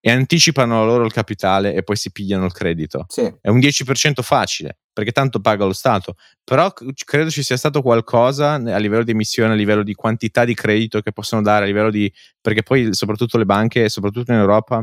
[0.01, 3.05] e anticipano loro il capitale e poi si pigliano il credito.
[3.09, 3.31] Sì.
[3.41, 6.15] È un 10% facile, perché tanto paga lo Stato.
[6.43, 6.73] Però
[7.05, 11.03] credo ci sia stato qualcosa a livello di emissione, a livello di quantità di credito
[11.03, 12.11] che possono dare, a livello di...
[12.41, 14.83] perché poi soprattutto le banche, soprattutto in Europa,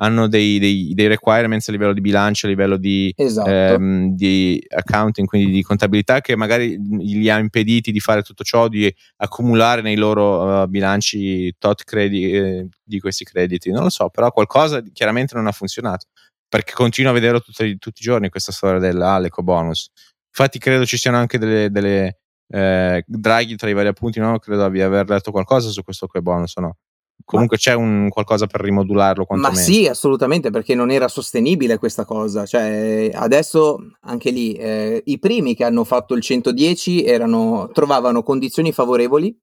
[0.00, 3.48] hanno dei, dei, dei, requirements a livello di bilancio, a livello di, esatto.
[3.48, 8.68] ehm, di, accounting, quindi di contabilità, che magari gli ha impediti di fare tutto ciò,
[8.68, 13.70] di accumulare nei loro uh, bilanci tot credi, eh, di questi crediti.
[13.70, 16.04] Non lo so, però qualcosa chiaramente non ha funzionato,
[16.48, 19.90] perché continuo a vederlo tutti, tutti i giorni questa storia dell'Aleco bonus.
[20.28, 22.18] Infatti credo ci siano anche delle, delle
[22.48, 24.38] eh, draghi tra i vari appunti, no?
[24.38, 26.76] credo di aver letto qualcosa su questo bonus o no?
[27.24, 27.70] comunque Ma...
[27.70, 32.46] c'è un qualcosa per rimodularlo Ma sì, assolutamente, perché non era sostenibile questa cosa.
[32.46, 38.72] Cioè, adesso anche lì eh, i primi che hanno fatto il 110 erano, trovavano condizioni
[38.72, 39.36] favorevoli,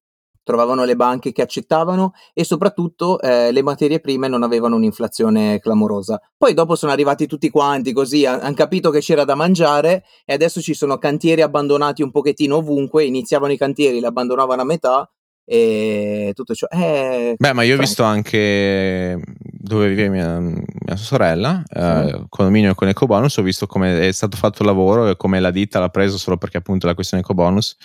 [0.45, 6.21] trovavano le banche che accettavano e soprattutto eh, le materie prime non avevano un'inflazione clamorosa.
[6.37, 10.61] Poi dopo sono arrivati tutti quanti così, hanno hanno che c'era da mangiare e adesso
[10.61, 15.09] ci sono cantieri abbandonati un pochettino ovunque, iniziavano i cantieri, li abbandonavano a metà
[15.43, 16.67] e tutto ciò.
[16.69, 19.19] Eh, Beh, ma io ho visto anche
[19.51, 21.77] dove vive mia, mia sorella, sì.
[21.77, 25.49] eh, condominio con EcoBonus, ho visto come è stato fatto il lavoro e come la
[25.49, 27.77] ditta l'ha preso solo perché appunto la questione EcoBonus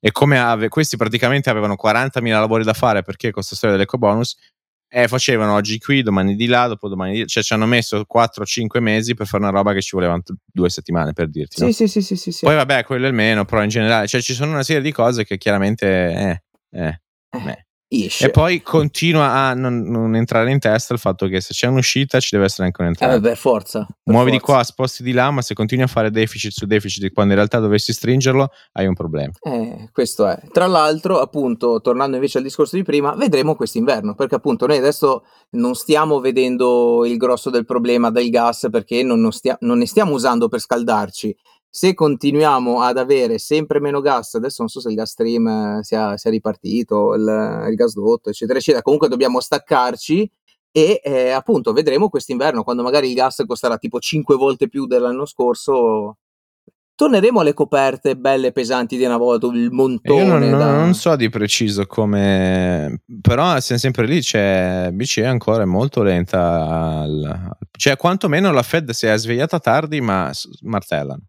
[0.00, 4.36] e come ave, questi praticamente avevano 40.000 lavori da fare perché con questa storia dell'EcoBonus
[4.90, 7.66] e eh, facevano oggi qui, domani di là, dopo domani di là, cioè ci hanno
[7.66, 11.56] messo 4-5 mesi per fare una roba che ci volevano due settimane per dirti.
[11.56, 11.72] Sì, no?
[11.72, 12.44] sì, sì, sì, sì, sì.
[12.46, 14.92] Poi vabbè, quello è il meno, però in generale, cioè ci sono una serie di
[14.92, 15.86] cose che chiaramente...
[15.86, 21.40] Eh, eh, eh, e poi continua a non, non, entrare in testa il fatto che
[21.40, 23.14] se c'è un'uscita ci deve essere anche un'entrata.
[23.14, 23.86] Eh, per forza.
[23.86, 24.46] Per Muovi forza.
[24.46, 27.38] di qua, sposti di là, ma se continui a fare deficit su deficit quando in
[27.38, 29.32] realtà dovessi stringerlo, hai un problema.
[29.40, 30.38] Eh, questo è.
[30.52, 35.24] Tra l'altro, appunto, tornando invece al discorso di prima, vedremo quest'inverno, perché appunto noi adesso
[35.52, 39.86] non stiamo vedendo il grosso del problema del gas perché non, non, stia- non ne
[39.86, 41.34] stiamo usando per scaldarci
[41.78, 46.16] se continuiamo ad avere sempre meno gas, adesso non so se il gas stream sia,
[46.16, 50.28] sia ripartito, il, il gasdotto, eccetera, eccetera, comunque dobbiamo staccarci
[50.72, 55.24] e eh, appunto vedremo quest'inverno, quando magari il gas costerà tipo 5 volte più dell'anno
[55.24, 56.16] scorso,
[56.96, 60.20] torneremo alle coperte belle pesanti di una volta, il montone.
[60.20, 60.78] Io non, da...
[60.80, 67.02] non, so di preciso come, però siamo sempre lì, c'è BCE ancora è molto lenta,
[67.02, 67.56] al...
[67.70, 71.22] cioè quantomeno la Fed si è svegliata tardi ma martellano.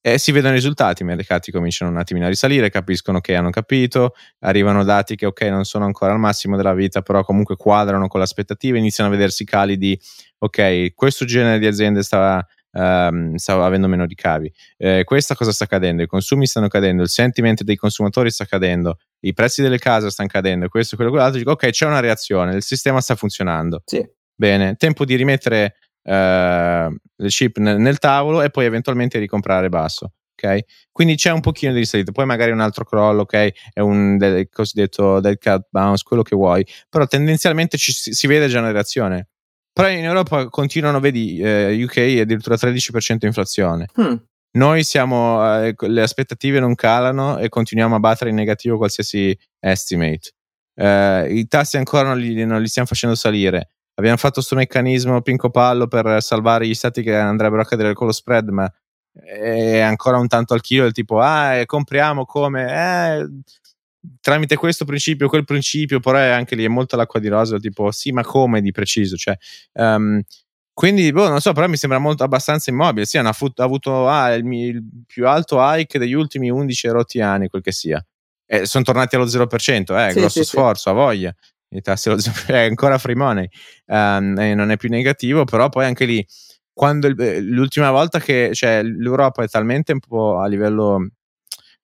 [0.00, 3.50] E si vedono i risultati, i mercati cominciano un attimino a risalire, capiscono che hanno
[3.50, 8.06] capito, arrivano dati che ok non sono ancora al massimo della vita, però comunque quadrano
[8.06, 9.98] con le aspettative, iniziano a vedersi cali di
[10.38, 15.64] ok, questo genere di aziende sta, um, sta avendo meno ricavi, eh, questa cosa sta
[15.64, 20.10] accadendo, i consumi stanno cadendo, il sentiment dei consumatori sta cadendo, i prezzi delle case
[20.10, 23.82] stanno cadendo, questo, quello, quell'altro, dico ok c'è una reazione, il sistema sta funzionando.
[23.84, 24.06] Sì.
[24.40, 25.74] Bene, tempo di rimettere
[26.08, 30.12] uh, le chip nel, nel, tavolo e poi eventualmente ricomprare basso.
[30.40, 30.60] Ok,
[30.92, 34.48] quindi c'è un pochino di risalita, poi magari un altro crollo, ok, è un del,
[34.48, 39.28] cosiddetto dead cat bounce, quello che vuoi, però tendenzialmente ci, si vede già una reazione.
[39.72, 43.86] Però in Europa continuano, vedi, eh, UK addirittura 13% inflazione.
[44.00, 44.14] Hmm.
[44.52, 50.32] Noi siamo, eh, le aspettative non calano e continuiamo a battere in negativo qualsiasi estimate.
[50.74, 55.20] Eh, I tassi ancora non li, non li stiamo facendo salire abbiamo fatto questo meccanismo
[55.22, 58.72] pinco pallo per salvare gli stati che andrebbero a cadere con lo spread, ma
[59.12, 63.28] è ancora un tanto al chilo del tipo, ah, compriamo come, eh,
[64.20, 67.90] tramite questo principio, quel principio, però è anche lì è molto l'acqua di rosa, tipo
[67.90, 69.16] sì, ma come di preciso?
[69.16, 69.36] Cioè,
[69.74, 70.20] um,
[70.72, 73.04] quindi, boh, non so, però mi sembra molto abbastanza immobile.
[73.04, 77.48] Sì, hanno avuto, avuto ah, il, il, più alto hike degli ultimi 11 rotti anni,
[77.48, 78.00] quel che sia.
[78.46, 80.88] E sono tornati allo 0%, eh, sì, grosso sì, sforzo, sì.
[80.88, 81.34] a voglia.
[82.46, 83.48] È ancora free money,
[83.86, 86.26] um, non è più negativo, però poi anche lì,
[86.72, 87.16] quando il,
[87.48, 91.08] l'ultima volta che cioè, l'Europa è talmente un po' a livello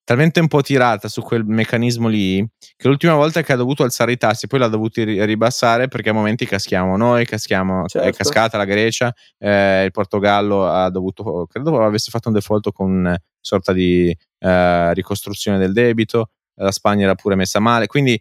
[0.04, 4.12] talmente un po' tirata su quel meccanismo lì che l'ultima volta che ha dovuto alzare
[4.12, 8.06] i tassi poi l'ha dovuto ribassare perché a momenti caschiamo noi, caschiamo, certo.
[8.06, 12.90] è cascata la Grecia, eh, il Portogallo ha dovuto, credo avesse fatto un default con
[12.90, 18.20] una sorta di eh, ricostruzione del debito, la Spagna era pure messa male, quindi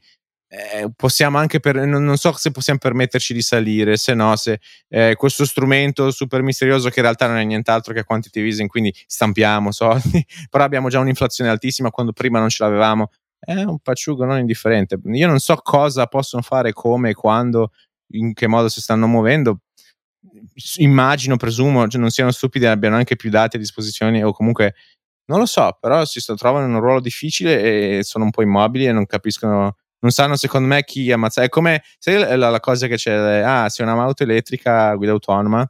[0.55, 4.59] eh, possiamo anche per, non, non, so se possiamo permetterci di salire, se no, se
[4.89, 8.93] eh, questo strumento super misterioso che in realtà non è nient'altro che quantitative easing, quindi
[9.07, 14.25] stampiamo soldi, però abbiamo già un'inflazione altissima quando prima non ce l'avevamo, è un pacciugo
[14.25, 14.99] non indifferente.
[15.05, 17.71] Io non so cosa possono fare, come, quando,
[18.11, 19.61] in che modo si stanno muovendo.
[20.77, 24.75] Immagino, presumo, cioè non siano stupidi, abbiano anche più dati a disposizione o comunque
[25.25, 28.85] non lo so, però si trovano in un ruolo difficile e sono un po' immobili
[28.85, 31.47] e non capiscono non sanno secondo me chi ammazzare.
[31.47, 35.65] È come sai la, la cosa che c'è, ah, se una auto elettrica guida autonoma,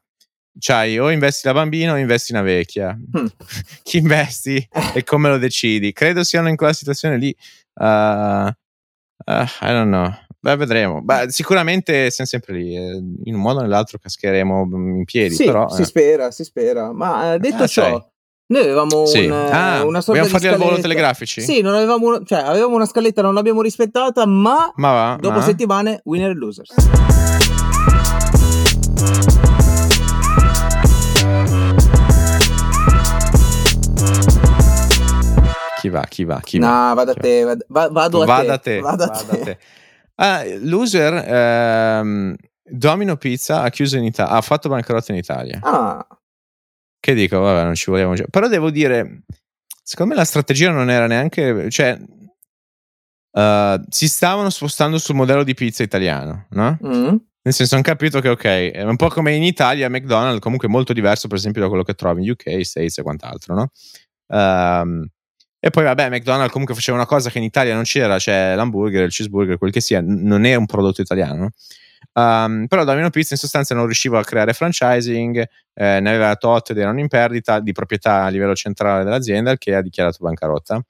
[0.59, 2.97] c'hai o investi la bambina o investi una vecchia.
[3.15, 3.27] Hmm.
[3.83, 5.93] chi investi e come lo decidi?
[5.93, 7.35] Credo siano in quella situazione lì.
[7.75, 10.11] Uh, uh, I don't know.
[10.39, 11.01] Beh, vedremo.
[11.01, 12.75] Beh, sicuramente siamo sempre lì.
[12.75, 15.35] Eh, in un modo o nell'altro cascheremo in piedi.
[15.35, 15.85] Sì, però, si eh.
[15.85, 16.91] spera, si spera.
[16.91, 18.12] Ma eh, detto ah, ciò, sai.
[18.45, 19.25] Noi avevamo sì.
[19.25, 21.39] un, ah, una sorta di fare al volo telegrafici?
[21.39, 25.41] Sì, non avevamo, cioè, avevamo una scaletta, non l'abbiamo rispettata, ma, ma va, dopo ma...
[25.41, 26.73] settimane, winner e losers.
[35.79, 36.87] Chi va, chi va, chi va?
[36.89, 38.75] No, vado a te, vado, vado a vada te.
[38.75, 38.81] te.
[38.81, 39.39] Vado a te.
[39.39, 39.57] te.
[40.15, 45.59] Ah, loser, ehm, Domino Pizza ha chiuso in Italia, ha fatto bancarotta in Italia.
[45.63, 46.05] Ah.
[47.03, 48.13] Che dico, vabbè, non ci vogliamo.
[48.29, 49.23] Però devo dire,
[49.83, 51.69] secondo me la strategia non era neanche.
[51.69, 51.99] Cioè,
[53.31, 56.79] uh, si stavano spostando sul modello di pizza italiano, no?
[56.81, 57.15] Mm.
[57.41, 60.93] Nel senso, hanno capito che, ok, è un po' come in Italia, McDonald's comunque molto
[60.93, 63.71] diverso, per esempio, da quello che trovi in UK, States e quant'altro, no?
[64.27, 65.05] Um,
[65.59, 69.03] e poi, vabbè, McDonald's comunque faceva una cosa che in Italia non c'era, cioè l'hamburger,
[69.03, 71.49] il cheeseburger, quel che sia, non è un prodotto italiano, no?
[72.13, 75.37] Um, però Domino Pizza in sostanza non riusciva a creare franchising,
[75.73, 79.75] eh, ne aveva tot ed erano in perdita di proprietà a livello centrale dell'azienda, che
[79.75, 80.83] ha dichiarato bancarotta.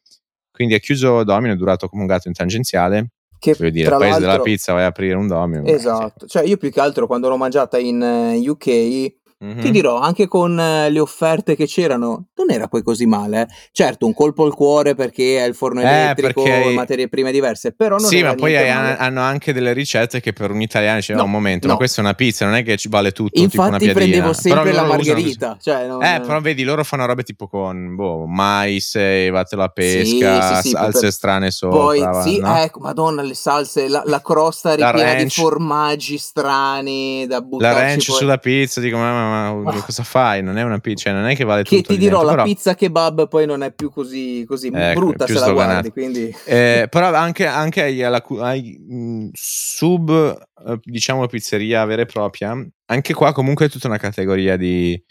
[0.52, 3.10] Quindi ha chiuso Domino, è durato come un gatto in tangenziale.
[3.40, 5.66] Che Voglio dire, il paese della pizza vai a aprire un Domino.
[5.66, 9.60] Esatto, cioè io più che altro quando l'ho mangiata in uh, UK Mm-hmm.
[9.60, 13.42] Ti dirò, anche con eh, le offerte che c'erano, non era poi così male.
[13.42, 13.48] Eh.
[13.72, 17.74] Certo, un colpo al cuore perché è il forno eh, elettrico, eh, materie prime diverse,
[17.74, 21.20] però non Sì, ma poi hai, hanno anche delle ricette che per un italiano diceva,
[21.20, 21.74] no, un momento, no.
[21.74, 24.84] ma questa è una pizza, non è che ci vale tutto, Infatti prendevo sempre la
[24.84, 25.58] margherita.
[25.60, 26.04] Cioè non...
[26.04, 28.94] Eh, però vedi, loro fanno robe tipo con boh, mais,
[29.30, 31.12] vatelo a pesca, sì, sì, sì, salse per...
[31.12, 31.78] strane sopra.
[31.78, 32.58] Poi, va, sì, no?
[32.58, 37.74] ecco, madonna, le salse, la, la crosta ripiena di formaggi strani da buttare.
[37.74, 38.16] La ranch poi...
[38.16, 40.44] sulla pizza, dico, ma, ma, ma cosa fai?
[40.44, 41.88] Non è una pizza, cioè non è che vale che tutto.
[41.88, 42.44] Che ti dirò, la però...
[42.44, 46.36] pizza kebab poi non è più così, così ecco, brutta se la guardi, quindi...
[46.46, 52.56] eh, però anche, anche alla, mh, sub, eh, diciamo, pizzeria vera e propria,
[52.86, 55.02] anche qua comunque è tutta una categoria di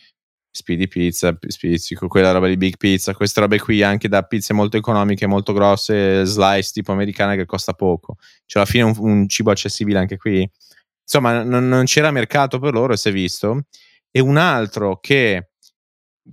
[0.55, 4.77] speedy pizza, spizzico, quella roba di big pizza, queste robe qui anche da pizze molto
[4.77, 8.17] economiche, molto grosse, slice tipo americana che costa poco.
[8.45, 10.49] Cioè alla fine un, un cibo accessibile anche qui.
[11.03, 13.63] Insomma, non, non c'era mercato per loro, si è visto
[14.11, 15.52] e un altro che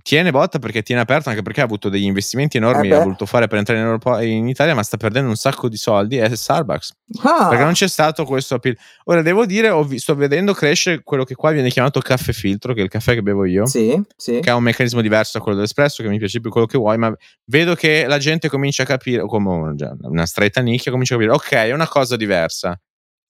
[0.02, 3.26] tiene botta perché tiene aperto anche perché ha avuto degli investimenti enormi eh ha voluto
[3.26, 6.34] fare per entrare in, Europa, in, Italia ma sta perdendo un sacco di soldi è
[6.34, 7.48] Starbucks ah.
[7.48, 11.34] perché non c'è stato questo appeal ora devo dire vi- sto vedendo crescere quello che
[11.34, 14.38] qua viene chiamato caffè filtro che è il caffè che bevo io sì, sì.
[14.40, 16.96] che ha un meccanismo diverso da quello dell'espresso che mi piace più quello che vuoi
[16.96, 17.12] ma
[17.46, 21.50] vedo che la gente comincia a capire come una stretta nicchia comincia a capire ok
[21.50, 22.80] è una cosa diversa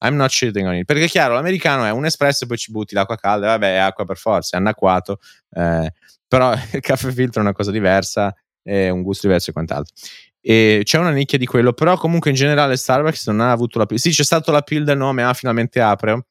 [0.03, 0.87] I'm not shitting on it.
[0.87, 4.05] Perché chiaro, l'americano è un espresso e poi ci butti l'acqua calda, vabbè, è acqua
[4.05, 5.19] per forza, è anacquato.
[5.51, 5.93] Eh,
[6.31, 9.93] però il caffè filtro è una cosa diversa, è un gusto diverso e quant'altro.
[10.41, 13.87] E c'è una nicchia di quello, però comunque in generale Starbucks non ha avuto la
[13.95, 16.24] Sì, c'è stato la pill del nome, ah, finalmente apre.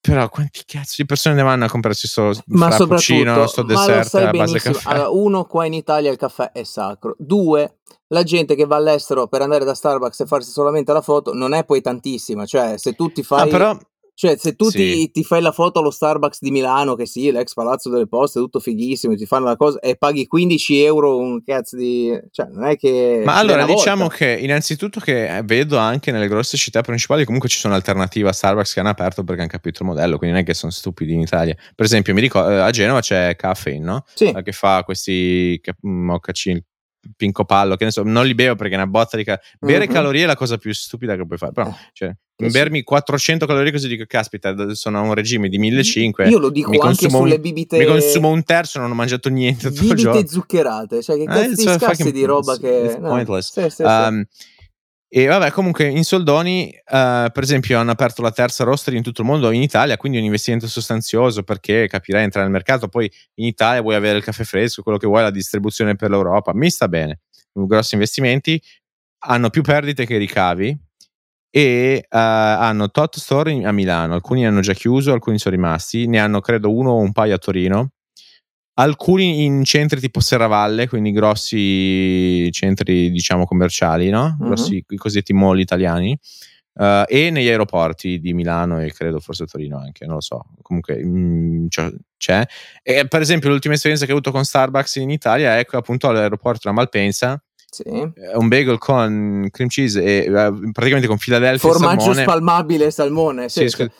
[0.00, 4.30] Però quanti cazzo di persone ne vanno a comprarsi sto ma frappuccino, sto dessert a
[4.30, 4.90] base caffè?
[4.90, 7.16] Allora, uno, qua in Italia il caffè è sacro.
[7.18, 7.78] Due,
[8.08, 11.54] la gente che va all'estero per andare da Starbucks e farsi solamente la foto non
[11.54, 12.44] è poi tantissima.
[12.44, 13.48] Cioè, se tu ti fai...
[13.48, 13.78] Ah, però
[14.16, 14.78] Cioè, se tu Sì.
[14.78, 18.38] ti, ti fai la foto allo Starbucks di Milano, che sì, l'ex Palazzo delle Poste,
[18.38, 22.16] tutto fighissimo, ti fanno la cosa e paghi 15 euro un cazzo di...
[22.30, 23.22] Cioè, non è che...
[23.24, 24.16] Ma allora diciamo volta.
[24.16, 28.32] che innanzitutto che eh, vedo anche nelle grosse città principali comunque ci sono alternative a
[28.32, 31.12] Starbucks che hanno aperto perché hanno capito il modello, quindi non è che sono stupidi
[31.12, 31.56] in Italia.
[31.74, 34.04] Per esempio, mi ricordo a Genova c'è Caffeine, no?
[34.14, 36.62] Sì, Eh, Che fa questi ca- moccacini
[37.16, 39.86] pinco pallo, che ne so, non li bevo perché è una botta di ca- bere
[39.86, 39.92] Mhm.
[39.92, 42.58] calorie è la cosa più stupida che puoi fare, però Eh, cioè, che sì.
[42.58, 46.70] bermi 400 calorie così dico caspita, sono a un regime di 1500 Io lo dico
[46.70, 47.78] mi anche sulle bibite...
[47.78, 50.12] mi consumo un terzo, non ho mangiato niente tutto il giorno.
[50.18, 52.82] Bibite zuccherate, cioè che Eh, cazzo di a scassi fucking- di roba che...
[52.86, 53.52] it's pointless.
[53.52, 54.26] Sì, sì, sì.
[55.16, 56.80] E vabbè, comunque in soldoni, eh,
[57.32, 60.24] per esempio, hanno aperto la terza roster in tutto il mondo in Italia, quindi un
[60.24, 62.88] investimento sostanzioso perché capirai entrare nel mercato.
[62.88, 66.52] Poi in Italia vuoi avere il caffè fresco, quello che vuoi, la distribuzione per l'Europa.
[66.52, 67.20] Mi sta bene.
[67.52, 68.60] Grossi investimenti,
[69.26, 70.76] hanno più perdite che ricavi
[71.48, 74.14] e eh, hanno tot store a Milano.
[74.14, 76.08] Alcuni hanno già chiuso, alcuni sono rimasti.
[76.08, 77.93] Ne hanno credo uno o un paio a Torino.
[78.76, 84.36] Alcuni in centri tipo Serravalle, quindi grossi centri diciamo commerciali, no?
[84.38, 84.46] Mhm.
[84.46, 86.18] Grossi, i cosiddetti mall italiani.
[86.76, 90.44] eh, e negli aeroporti di Milano e credo forse Torino anche, non lo so.
[90.62, 91.66] Comunque mm,
[92.16, 92.44] c'è.
[92.82, 96.08] E per esempio l'ultima esperienza che ho avuto con Starbucks in Italia è che appunto
[96.08, 97.43] all'aeroporto da Malpensa
[97.74, 97.82] Sì.
[97.88, 102.22] eh, un bagel con cream cheese e eh, praticamente con Philadelphia e Formaggio salmone.
[102.22, 103.48] spalmabile e salmone.
[103.48, 103.90] Sì, Sì.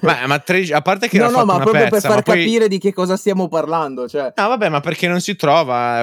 [0.00, 2.66] Ma, ma 13 a parte che no, no, ma proprio pezza, per far poi- capire
[2.66, 4.08] di che cosa stiamo parlando.
[4.08, 6.00] Cioè, No, vabbè, ma perché non si trova?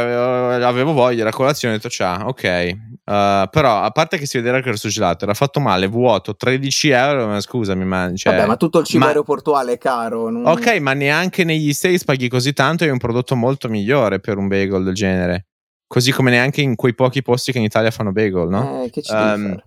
[0.57, 2.75] eh, Avevo voglia, la colazione, ho detto ciao, ok.
[3.07, 6.89] Uh, però, a parte che si vedeva che era surgelato, era fatto male, vuoto, 13
[6.89, 8.11] euro, ma scusami, ma...
[8.13, 10.30] Cioè, vabbè, ma tutto il cibo ma- aeroportuale è caro.
[10.30, 14.19] non- Ok, ma neanche negli States paghi così tanto e è un prodotto molto migliore
[14.19, 15.46] per un bagel del genere.
[15.88, 18.83] Così come neanche in quei pochi posti che in Italia fanno bagel, no?
[18.83, 19.57] Eh, che ci Um?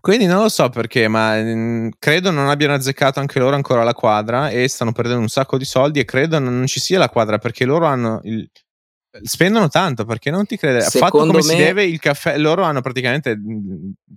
[0.00, 3.92] Quindi non lo so perché, ma mm, credo non abbiano azzeccato anche loro ancora la
[3.92, 7.38] quadra e stanno perdendo un sacco di soldi e credo non ci sia la quadra
[7.38, 8.48] perché loro hanno il-
[9.22, 12.62] spendono tanto perché non ti crede fatto Secondo come si me- deve il caffè loro
[12.62, 13.38] hanno praticamente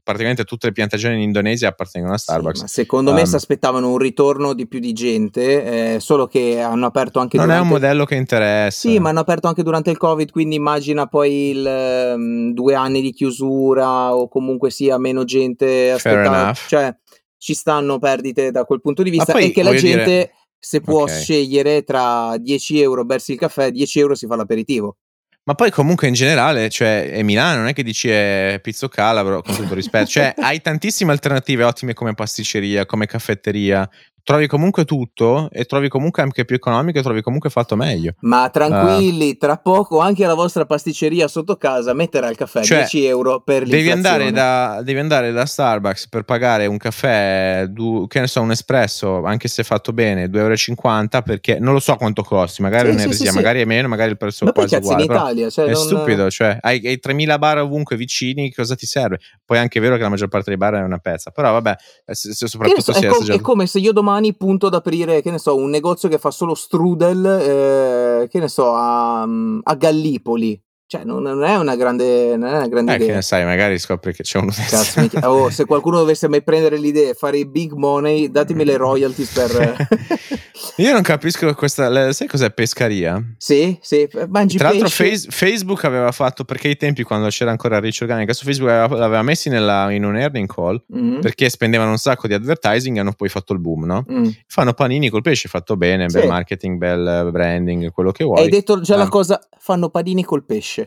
[0.03, 2.55] praticamente tutte le piantagioni in Indonesia appartengono a Starbucks.
[2.57, 6.27] Sì, ma secondo me Um, si aspettavano un ritorno di più di gente, eh, solo
[6.27, 7.85] che hanno aperto anche non è un durante...
[7.85, 8.87] modello che interessa.
[8.87, 13.01] Sì, ma hanno aperto anche durante il Covid, quindi immagina poi il ehm, due anni
[13.01, 16.53] di chiusura o comunque sia meno gente aspettata.
[16.67, 16.95] Cioè,
[17.37, 20.81] ci stanno perdite da quel punto di vista poi, e che la gente, dire- se
[20.81, 21.09] può Ok.
[21.09, 24.97] scegliere tra 10 euro versi il caffè, 10 euro si fa l'aperitivo.
[25.43, 29.41] Ma poi comunque in generale, cioè, è Milano, non è che dici è pizzo calabro,
[29.41, 30.05] con tutto rispetto.
[30.07, 33.89] cioè, hai tantissime alternative ottime come pasticceria, come caffetteria.
[34.23, 38.13] Trovi comunque tutto e trovi comunque anche più economico e trovi comunque fatto meglio.
[38.21, 38.49] Ma Ah.
[38.49, 43.41] tranquilli, tra poco anche la vostra pasticceria sotto casa metterà il caffè Cioè, 10 euro
[43.41, 48.27] per Devi andare, da, devi andare da Starbucks per pagare un caffè, du- che ne
[48.27, 52.61] so, un espresso, anche se fatto bene, 2,50 euro perché non lo so quanto costi,
[52.61, 54.67] magari Sì, è sì, un'eresia, sì, magari è meno, magari il prezzo Ma è poi
[54.67, 55.19] quasi cazzo in uguale.
[55.19, 58.85] però Italia, cioè è non- stupido, cioè hai, hai 3000 bar ovunque vicini, cosa ti
[58.85, 59.19] serve?
[59.45, 61.75] Poi è anche vero che la maggior parte dei bar è una pezza, però vabbè,
[62.05, 64.67] eh, se- se soprattutto so, se è, è com- è come se io domani punto
[64.67, 68.73] ad aprire, che ne so, un negozio che fa solo strudel, eh, che ne so,
[68.73, 70.61] a, a Gallipoli.
[70.91, 73.15] Cioè, non, non è una grande, non è una grande Eh, che idea.
[73.17, 76.77] ne sai, magari scopri che c'è uno Cazzo, mi- oh, se qualcuno dovesse mai prendere
[76.79, 79.87] l'idea e fare i big money, datemi le royalties per...
[80.77, 82.11] Io non capisco questa.
[82.11, 83.21] sai cos'è pescaria?
[83.37, 84.89] sì, sì, mangi Tra l'altro.
[84.89, 88.97] Face- Facebook aveva fatto perché ai tempi, quando c'era ancora Rich Organica, su Facebook aveva,
[88.97, 92.99] l'aveva messi nella- in un earning call Mhm, perché spendevano un sacco di advertising e
[92.99, 94.05] hanno poi fatto il boom, no?
[94.11, 94.27] mm.
[94.47, 96.27] Fanno panini col pesce fatto bene, bel Sì.
[96.27, 98.39] marketing, bel eh, branding, quello che vuoi.
[98.41, 99.09] Hai detto già la Ah.
[99.09, 100.77] cosa, fanno panini col pesce.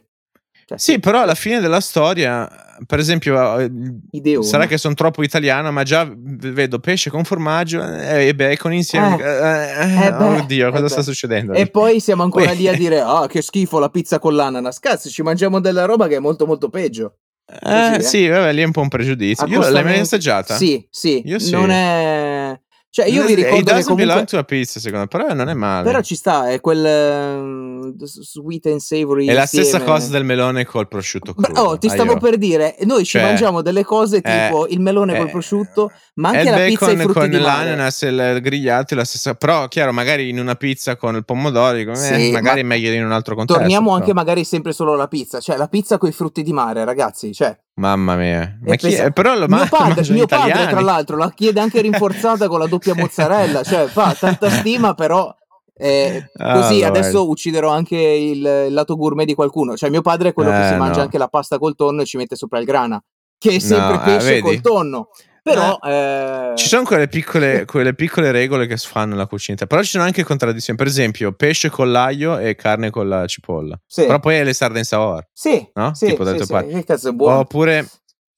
[0.73, 2.49] Cioè, Sì, però alla fine della storia,
[2.87, 3.71] per esempio, eh,
[4.13, 4.45] Ideone.
[4.47, 9.17] sarà che sono troppo italiano, ma già vedo pesce con formaggio eh, e bacon insieme.
[9.19, 9.25] Eh.
[9.25, 11.53] Eh, eh, Eh oddio, cosa sta succedendo?
[11.53, 14.79] E poi siamo ancora lì a dire: Ah, che schifo la pizza con l'ananas.
[14.79, 17.17] Cazzo, ci mangiamo della roba che è molto, molto peggio.
[17.61, 19.47] Così, sì, vabbè, lì è un po' un pregiudizio.
[19.47, 20.55] Io l'hai mai assaggiata?
[20.57, 21.23] Sì, sì.
[21.27, 21.51] Io sì.
[21.51, 22.59] Non è.
[22.89, 24.27] Cioè, io vi It ricordo che doesn't belong comunque.
[24.27, 25.83] to a pizza, secondo me, però non è male.
[25.85, 27.72] Però ci sta, è quel ehm,
[28.05, 29.27] sweet and savory.
[29.27, 31.61] è la stessa cosa del melone col prosciutto crudo.
[31.61, 32.19] Oh, ti stavo Aiò.
[32.21, 36.31] per dire, noi ci Cioè, mangiamo delle cose tipo il melone eh, col prosciutto, ma
[36.31, 39.35] anche la pizza e i frutti con di l'ananas e il grigliato è la stessa.
[39.35, 42.79] Però, chiaro, magari in una pizza con il pomodoro, dico, eh, Sì, magari ma- è
[42.79, 43.61] meglio in un altro contesto.
[43.61, 44.01] Torniamo però.
[44.01, 47.33] anche magari sempre solo alla pizza, cioè la pizza con i frutti di mare, ragazzi.
[47.33, 48.59] Cioè, Mamma mia.
[48.63, 49.11] Ma chi è?
[49.13, 52.67] Però lo mio ma- padre, mio padre, tra l'altro, la chiede anche rinforzata con la
[52.67, 53.63] doppia mozzarella.
[53.63, 55.35] Cioè, fa tanta stima, però.
[55.75, 56.97] Eh, Ah, così Lord.
[56.97, 59.77] adesso ucciderò anche il, il lato gourmet di qualcuno.
[59.77, 61.03] Cioè, mio padre è quello che Eh, si mangia no.
[61.03, 63.03] anche la pasta col tonno e ci mette sopra il grana,
[63.39, 64.41] che è sempre No, eh, pesce vedi?
[64.43, 65.09] col tonno.
[65.45, 66.53] Però eh...
[66.55, 70.05] ci sono quelle piccole, quelle piccole regole che si fanno nella cucina, però ci sono
[70.05, 70.79] anche contraddizioni.
[70.79, 73.77] Per esempio, pesce con l'aglio e carne con la cipolla.
[73.85, 74.03] Sì.
[74.07, 75.27] Però poi hai le sarde in sour.
[75.33, 75.95] Sì, no?
[75.95, 76.47] sì, tipo sì, sì.
[76.69, 77.39] Che cazzo è buono.
[77.41, 77.89] Oppure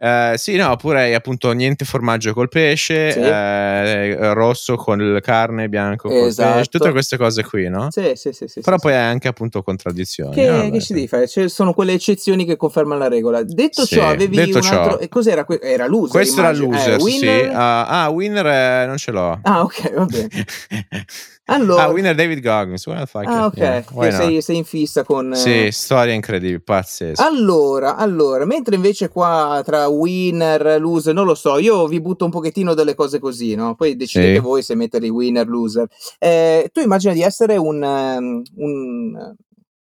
[0.04, 3.20] eh, sì, no, oppure appunto niente formaggio col pesce, Sì.
[3.20, 6.54] eh, rosso con il carne, bianco col Esatto.
[6.56, 7.88] pesce, tutte queste cose qui, no?
[7.90, 10.34] Sì, sì, sì, sì, Però sì, poi hai anche appunto contraddizioni.
[10.34, 10.92] Che, vabbè, che ci sì.
[10.94, 11.26] devi fare?
[11.26, 13.42] Ci sono quelle eccezioni che confermano la regola.
[13.42, 14.80] Detto ciò, avevi detto un ciò.
[14.82, 14.98] altro.
[14.98, 15.46] E cos'era?
[15.60, 16.10] Era loser.
[16.10, 16.70] Questo era immagino.
[16.72, 17.04] loser, Eh, sì.
[17.04, 17.50] winner?
[17.54, 19.38] Ah, ah, winner eh, non ce l'ho.
[19.42, 20.28] Ah, ok, va bene.
[21.46, 22.86] Allora, ah, winner David Goggins.
[22.86, 23.56] Well, fuck ah, ok.
[23.58, 25.32] yeah, sei, sei in fissa con.
[25.32, 27.26] eh, Sì, storia incredibile, pazzesca.
[27.26, 32.30] Allora, allora, mentre invece qua tra winner, loser, non lo so, io vi butto un
[32.30, 33.74] pochettino delle cose così, no?
[33.74, 34.40] Poi decidete Sì.
[34.40, 35.86] voi se metterli winner, loser.
[36.18, 39.34] Eh, tu immagina di essere un, ehm, un-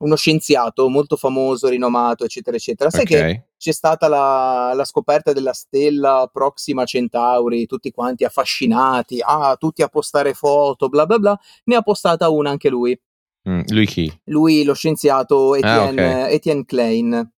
[0.01, 2.91] uno scienziato molto famoso, rinomato, eccetera, eccetera.
[2.91, 3.43] Sai che ok.
[3.57, 9.89] c'è stata la, la scoperta della stella Proxima Centauri, tutti quanti affascinati, ah, tutti a
[9.89, 12.99] postare foto, bla bla bla, ne ha postata una anche lui.
[13.49, 14.21] Mm, lui chi?
[14.25, 16.33] Lui, lo scienziato Etienne, ok.
[16.33, 17.33] Etienne Klein.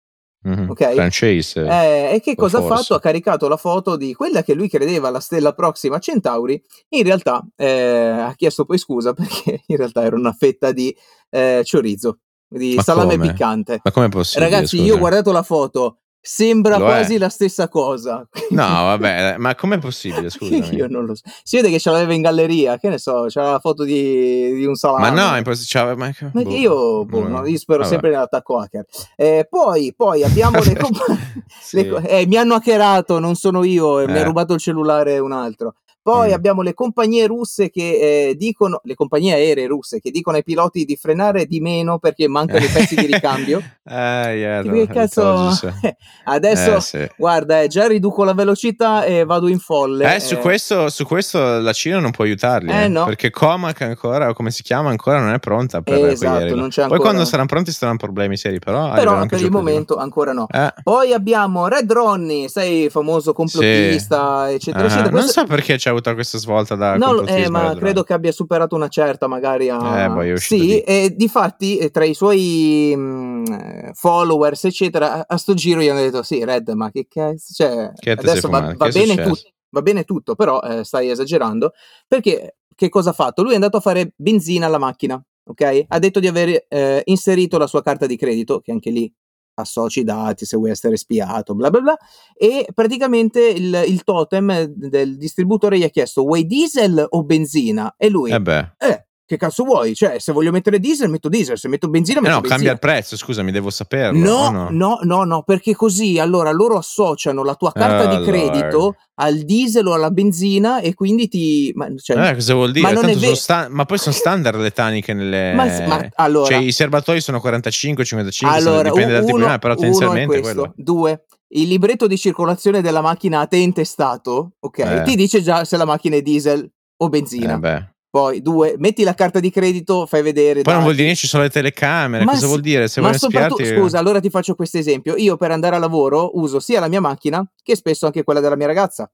[0.43, 0.71] Mhm.
[0.71, 0.93] Ok.
[0.95, 1.67] Francese.
[1.67, 2.95] Eh, e che cosa ha fatto?
[2.95, 6.61] Ha caricato la foto di quella che lui credeva la stella Proxima Centauri.
[6.91, 10.95] In realtà eh, ha chiesto poi scusa perché in realtà era una fetta di
[11.29, 12.21] eh, chorizo,
[12.51, 13.31] di Ma salame come?
[13.31, 13.81] piccante.
[13.83, 14.51] Ma com'è possibile?
[14.51, 14.83] Ragazzi, scusa?
[14.89, 17.19] io ho guardato la foto, sembra Lo quasi è.
[17.19, 18.27] la stessa cosa.
[18.51, 20.29] No, vabbè, ma com'è possibile?
[20.31, 20.75] Scusami.
[20.75, 21.23] Io non lo so.
[21.45, 24.65] Si vede che ce l'aveva in galleria, che ne so, c'era la foto di, di
[24.65, 25.09] un salame.
[25.09, 25.95] Ma no, è impossibile.
[25.95, 27.91] Ma, Ma che io, boh, no, io spero Vabbè.
[27.91, 28.85] sempre nell'attacco hacker.
[29.15, 31.17] Eh, poi, poi abbiamo le, compa-
[31.61, 31.77] sì.
[31.77, 34.25] le co- eh, mi hanno hackerato, non sono io, e mi ha Eh.
[34.25, 35.77] rubato il cellulare un altro.
[36.03, 36.33] Poi Mm.
[36.33, 40.85] abbiamo le compagnie russe che eh, dicono, le compagnie aeree russe che dicono ai piloti
[40.85, 43.63] di frenare di meno perché mancano i pezzi di ricambio.
[43.91, 45.51] Eh, yeah, Che cazzo?
[45.51, 45.67] sì.
[46.25, 47.09] Adesso, Eh, sì.
[47.17, 50.15] guarda, eh, già riduco la velocità e vado in folle.
[50.15, 52.71] Eh, su, questo, su questo la Cina non può aiutarli.
[52.71, 53.05] Eh, eh, no.
[53.07, 56.69] Perché Comac ancora, o come si chiama, ancora non è pronta per Eh, esatto, non
[56.69, 59.57] c'è Poi ancora- quando saranno pronti saranno problemi seri, però Però per il prima.
[59.59, 60.47] momento ancora no.
[60.49, 60.73] Eh.
[60.85, 65.11] Poi abbiamo Red Ronnie, sei famoso complottista, eccetera, Ah, eccetera.
[65.11, 68.13] non Questo- so perché c'è avuta questa svolta da No, eh, ma Red credo che
[68.13, 70.05] abbia superato una certa, magari a...
[70.05, 75.37] Eh, boh, è sì, di- e difatti eh, tra i suoi mh, followers, eccetera, a,
[75.37, 78.89] sto giro gli hanno detto, sì, Red, ma che cazzo, cioè, Che adesso va, va
[78.89, 81.73] bene tutto, va bene tutto, però eh, stai esagerando,
[82.07, 83.43] perché che cosa ha fatto?
[83.43, 85.85] Lui è andato a fare benzina alla macchina, ok?
[85.89, 89.13] Ha detto di aver eh, inserito la sua carta di credito, che anche lì
[89.55, 91.97] associ i dati se vuoi essere spiato, bla bla bla,
[92.35, 97.95] e praticamente il, il totem del distributore gli ha chiesto vuoi diesel o benzina?
[97.97, 98.31] E lui,
[98.79, 99.95] Eh eh, che cazzo vuoi?
[99.95, 102.57] Cioè, se voglio mettere diesel, metto diesel, se metto benzina, Eh metto no, benzina.
[102.57, 104.19] cambia il prezzo, scusami, devo saperlo.
[104.19, 104.69] No, no?
[104.73, 108.97] no, no, no, perché così allora loro associano la tua carta Oh, di credito Lord.
[109.21, 111.71] al diesel o alla benzina e quindi ti...
[111.77, 112.93] Ma, cioè, Eh, cosa vuol dire?
[112.93, 115.53] ma è ve- sta- ma poi sono standard le taniche nelle.
[115.55, 119.59] Ma, ma allora, Cioè, i serbatoi sono 45, 55, sono- allora dipende dal tipo di
[119.61, 120.55] però è tendenzialmente questo.
[120.61, 120.73] quello.
[120.77, 124.79] Due, il libretto di circolazione della macchina a te intestato, ok?
[124.79, 125.03] Eh.
[125.05, 126.69] Ti dice già se la macchina è diesel
[127.03, 127.61] o benzina.
[127.63, 127.89] Eh.
[128.11, 130.63] Poi, due, metti la carta di credito, fai vedere.
[130.63, 130.85] Poi non dati.
[130.85, 132.89] vuol dire che ci sono le telecamere, Ma cosa sì, vuol dire?
[132.89, 133.81] Se ma soprattutto, spiarti...
[133.81, 135.15] scusa, allora ti faccio questo esempio.
[135.17, 138.57] Io per andare a lavoro uso sia la mia macchina che spesso anche quella della
[138.57, 139.09] mia ragazza.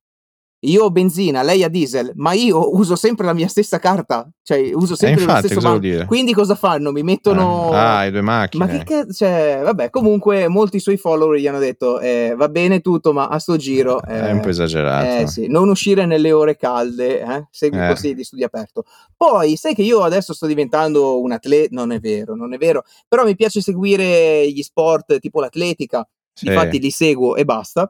[0.66, 4.72] Io ho benzina, lei ha diesel, ma io uso sempre la mia stessa carta, cioè
[4.74, 6.04] uso sempre lo Eh, infatti, stesso cosa?
[6.06, 6.90] Quindi cosa fanno?
[6.90, 8.64] Mi mettono Ah, hai due macchine.
[8.64, 12.80] ma che cazzo, cioè, vabbè, comunque molti suoi follower gli hanno detto eh, va bene
[12.80, 15.22] tutto, ma a sto giro È un po' esagerato.
[15.22, 17.46] eh, sì, non uscire nelle ore calde, eh?
[17.50, 17.88] segui Eh.
[17.88, 18.84] così di studio aperto.
[19.16, 22.82] Poi, sai che io adesso sto diventando un atleta, non è vero, non è vero,
[23.06, 26.48] però mi piace seguire gli sport tipo l'atletica, Sì.
[26.48, 27.88] infatti li seguo e basta.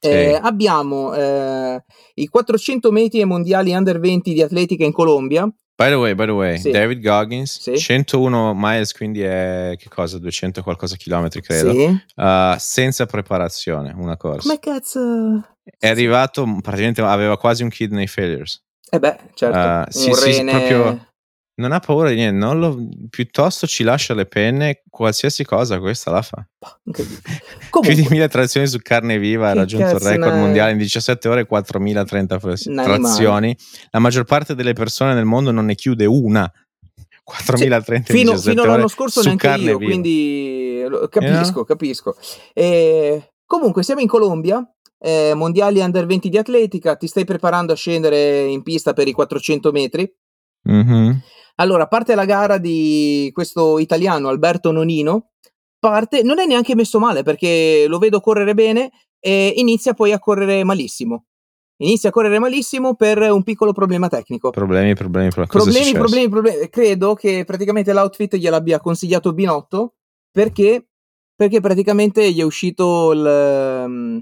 [0.00, 0.08] Sì.
[0.08, 1.82] Eh, abbiamo eh,
[2.14, 5.48] i 400 metri ai mondiali under 20 di atletica in Colombia.
[5.78, 6.70] By the way, by the way, Sì.
[6.70, 7.76] David Goggins, Sì.
[7.76, 10.18] 101 miles, quindi è che cosa?
[10.18, 11.70] 200 qualcosa chilometri, credo.
[11.72, 11.84] Sì.
[12.14, 14.48] Uh, senza preparazione, una corsa.
[14.48, 15.44] Come cazzo?
[15.78, 18.62] È arrivato, praticamente aveva quasi un kidney failures.
[18.88, 20.50] Eh beh, certo, un sì, sì, rene...
[20.52, 21.06] proprio-
[21.58, 22.76] Non ha paura di niente, non lo-
[23.08, 26.46] piuttosto ci lascia le penne, qualsiasi cosa questa la fa.
[27.80, 31.40] Più di 1000 trazioni su carne viva, ha raggiunto il record mondiale in 17 ore
[31.42, 33.00] e 4030 fras- Un animale.
[33.00, 33.56] trazioni.
[33.90, 36.50] La maggior parte delle persone nel mondo non ne chiude una.
[37.24, 39.90] 4030 in fino, 17 fino all'anno scorso neanche io, viva.
[39.90, 42.16] quindi capisco, capisco.
[42.52, 44.62] E, comunque, siamo in Colombia,
[44.98, 49.12] eh, mondiali under 20 di atletica, ti stai preparando a scendere in pista per i
[49.12, 50.08] 400 metri.
[50.68, 51.20] Mhm.
[51.56, 55.30] Allora, parte la gara di questo italiano Alberto Nonino,
[55.78, 60.18] parte, non è neanche messo male perché lo vedo correre bene e inizia poi a
[60.18, 61.24] correre malissimo.
[61.78, 64.48] inizia a correre malissimo per un piccolo problema tecnico.
[64.50, 66.68] Problemi, problemi, è Problemi, problemi, problemi.
[66.70, 69.94] Credo che praticamente l'outfit gliel'abbia consigliato Binotto
[70.30, 70.86] perché,
[71.34, 74.18] perché praticamente gli è uscito il, mm,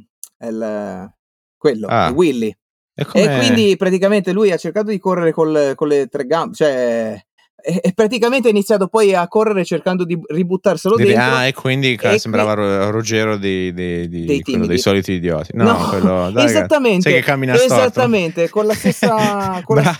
[0.48, 1.12] il-
[1.56, 2.08] quello, Ah.
[2.08, 2.56] il Willy.
[2.94, 7.20] E, E quindi praticamente lui ha cercato di correre col- con le tre gambe, cioè
[7.64, 11.34] e, praticamente ha iniziato poi a correre cercando di ributtarselo Dire- dentro.
[11.36, 15.52] ah, e quindi e sembrava Ro- Ruggero di, di- di- Dei dei soliti idioti.
[15.54, 17.74] No, quello, dai, esattamente, sai che cammina storto?
[17.74, 19.96] esattamente, con la stessa, con la,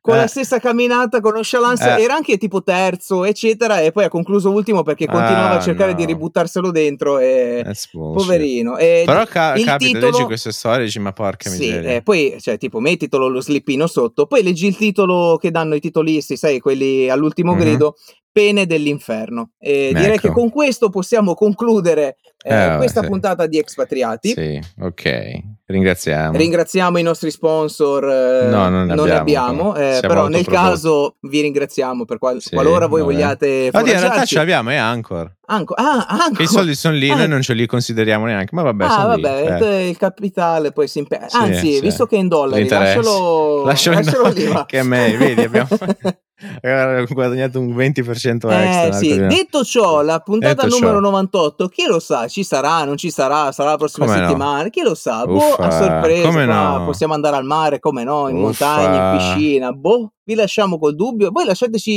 [0.00, 2.02] con la Eh, stessa camminata, con nonchalance, Eh.
[2.02, 5.94] era anche tipo terzo, eccetera, e poi ha concluso ultimo perché continuava Ah, a cercare
[5.94, 6.08] di no.
[6.08, 7.90] ributtarselo dentro e bullshit.
[7.92, 8.78] poverino.
[8.78, 11.90] E Però ca- capita, titolo- leggi queste storie e dici ma porca Sì, miseria.
[11.96, 15.80] eh, poi cioè, tipo mettitelo lo slippino sotto, poi leggi il titolo che danno i
[15.80, 17.58] titolisti, sai, quelli all'ultimo Mhm.
[17.60, 17.94] grido,
[18.36, 19.52] Pene dell'inferno.
[19.58, 20.28] E direi Ecco.
[20.28, 23.08] che con questo possiamo concludere eh, Eh, questa sì.
[23.08, 24.28] puntata di Expatriati.
[24.34, 25.32] Sì, ok.
[25.64, 26.36] Ringraziamo.
[26.36, 29.96] Ringraziamo i nostri sponsor, eh, No, non ne ne abbiamo, abbiamo, però.
[29.96, 33.12] eh, però nel caso vi ringraziamo per qual- Sì, qualora voi vabbè.
[33.14, 35.34] vogliate Oddio, in realtà ce l'abbiamo, è Anchor.
[35.46, 36.30] Anco- ah.
[36.32, 38.54] Che i soldi sono lì, Ah, noi non ce li consideriamo neanche.
[38.54, 39.88] Ma vabbè, ah, lì, vabbè, eh.
[39.88, 41.26] il capitale poi si impegna.
[41.30, 41.80] Anzi, sì.
[41.80, 42.96] visto che è in dollari, L'interesse.
[42.96, 44.62] lascialo, Lascialo in lascialo dollari, lì.
[44.66, 45.68] che meglio, vedi, abbiamo-
[46.60, 48.86] Abbiamo guadagnato un 20% extra.
[48.88, 50.78] Eh sì, di- detto ciò, la puntata Detto ciò.
[50.80, 54.26] numero 98, chi lo sa, ci sarà, non ci sarà, sarà la prossima Come no?
[54.26, 56.82] settimana, chi lo sa, boh, Uffa, a sorpresa, come no?
[56.84, 58.76] possiamo andare al mare, come no, in Uffa.
[58.76, 61.90] montagna, in piscina, boh, vi lasciamo col dubbio, voi lasciateci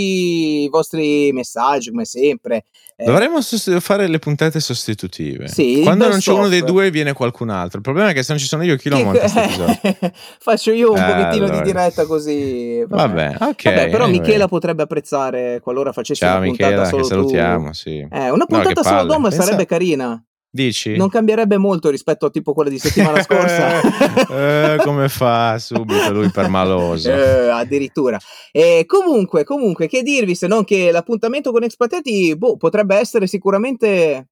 [0.64, 2.66] i vostri messaggi come sempre.
[2.96, 5.48] Eh, Dovremmo sost- fare le puntate sostitutive.
[5.48, 7.78] Sì, Quando non c'è uno dei due viene qualcun altro.
[7.78, 9.28] Il problema è che se non ci sono io, chi lo monta?
[10.40, 11.62] Faccio io un Eh, pochettino allora.
[11.62, 12.84] di diretta così.
[12.88, 13.64] Vabbè, ok.
[13.64, 14.20] Vabbè, però anyway.
[14.20, 17.14] Michela potrebbe apprezzare qualora facessi Ciao una puntata Michela, solo che tu.
[17.16, 17.98] salutiamo, sì.
[17.98, 19.04] Eh, una No, puntata che solo.
[19.06, 20.24] Dom Pensa- sarebbe carina.
[20.52, 20.96] Dici?
[20.96, 23.82] Non cambierebbe molto rispetto a tipo quella di settimana scorsa.
[24.30, 27.12] Eh, come fa subito lui per maloso?
[27.12, 28.18] Eh, addirittura.
[28.52, 34.30] E comunque, comunque, che dirvi se non che l'appuntamento con Expatriati boh, potrebbe essere sicuramente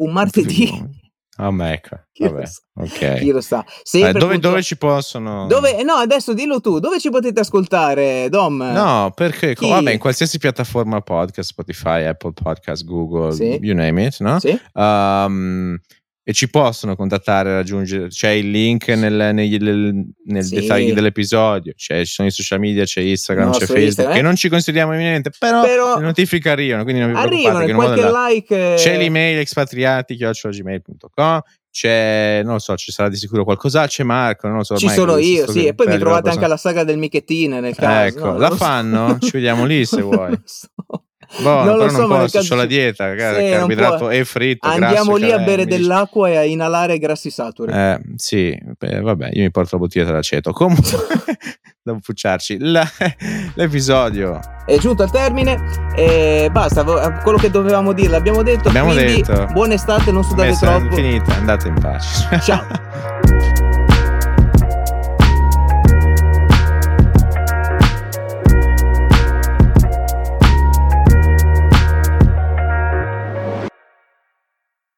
[0.00, 1.02] un martedì.
[1.36, 1.96] Ah, ma ecco.
[2.16, 2.44] Vabbè,
[2.76, 3.18] ok.
[3.18, 3.64] Chi lo sa?
[3.92, 5.46] Eh, dove, dove ci possono?
[5.48, 6.78] Dove- No, adesso dillo tu.
[6.78, 8.62] Dove ci potete ascoltare, Dom?
[8.62, 9.68] No, perché Chi?
[9.68, 13.58] vabbè, in qualsiasi piattaforma podcast, Spotify, Apple Podcast, Google, Sì.
[13.62, 14.38] you name it, no?
[14.38, 14.56] Sì?
[14.74, 15.76] Um,
[16.26, 20.54] e ci possono contattare, raggiungere, c'è il link nel, nel- nel Sì.
[20.54, 24.22] dettaglio dell'episodio, c'è, ci sono i social media, c'è Instagram, No, c'è Facebook, Instagram, che
[24.22, 27.62] non ci consideriamo eminente, però, Però- le notifiche arrivano, quindi non vi Arrivano, preoccupate.
[27.62, 28.72] e che in un modo o qualche like.
[28.72, 31.40] eh, C'è l'email expatriati.gmail.com
[31.74, 34.76] c'è, non lo so, ci sarà di sicuro qualcosa, c'è Marco, non lo so.
[34.76, 35.66] Ci sono io, sì.
[35.66, 38.16] E poi mi trovate anche alla saga del Michettine nel caso.
[38.16, 38.64] Ecco, no, la lo so.
[38.64, 39.18] fanno?
[39.20, 40.40] Ci vediamo lì se vuoi.
[40.44, 40.68] So.
[41.42, 45.16] Boh, Non lo so, non posso, c'ho la dieta, ragazzi, Sì, carboidrato e fritto, Andiamo
[45.16, 47.72] lì a bere dell'acqua e a inalare grassi saturi.
[47.72, 50.52] Eh, sì, beh, vabbè, io mi porto la bottiglia dell'aceto.
[50.52, 50.98] Comunque,
[51.82, 52.56] devo pucciarci.
[52.60, 52.88] La-
[53.54, 55.62] l'episodio È giunto al termine
[55.96, 56.82] e basta.
[57.22, 58.68] Quello che dovevamo dire l'abbiamo detto.
[58.68, 59.46] Abbiamo quindi detto.
[59.52, 60.94] buona estate, non sudate è troppo.
[60.94, 62.40] finita, andate in pace.
[62.40, 63.62] Ciao.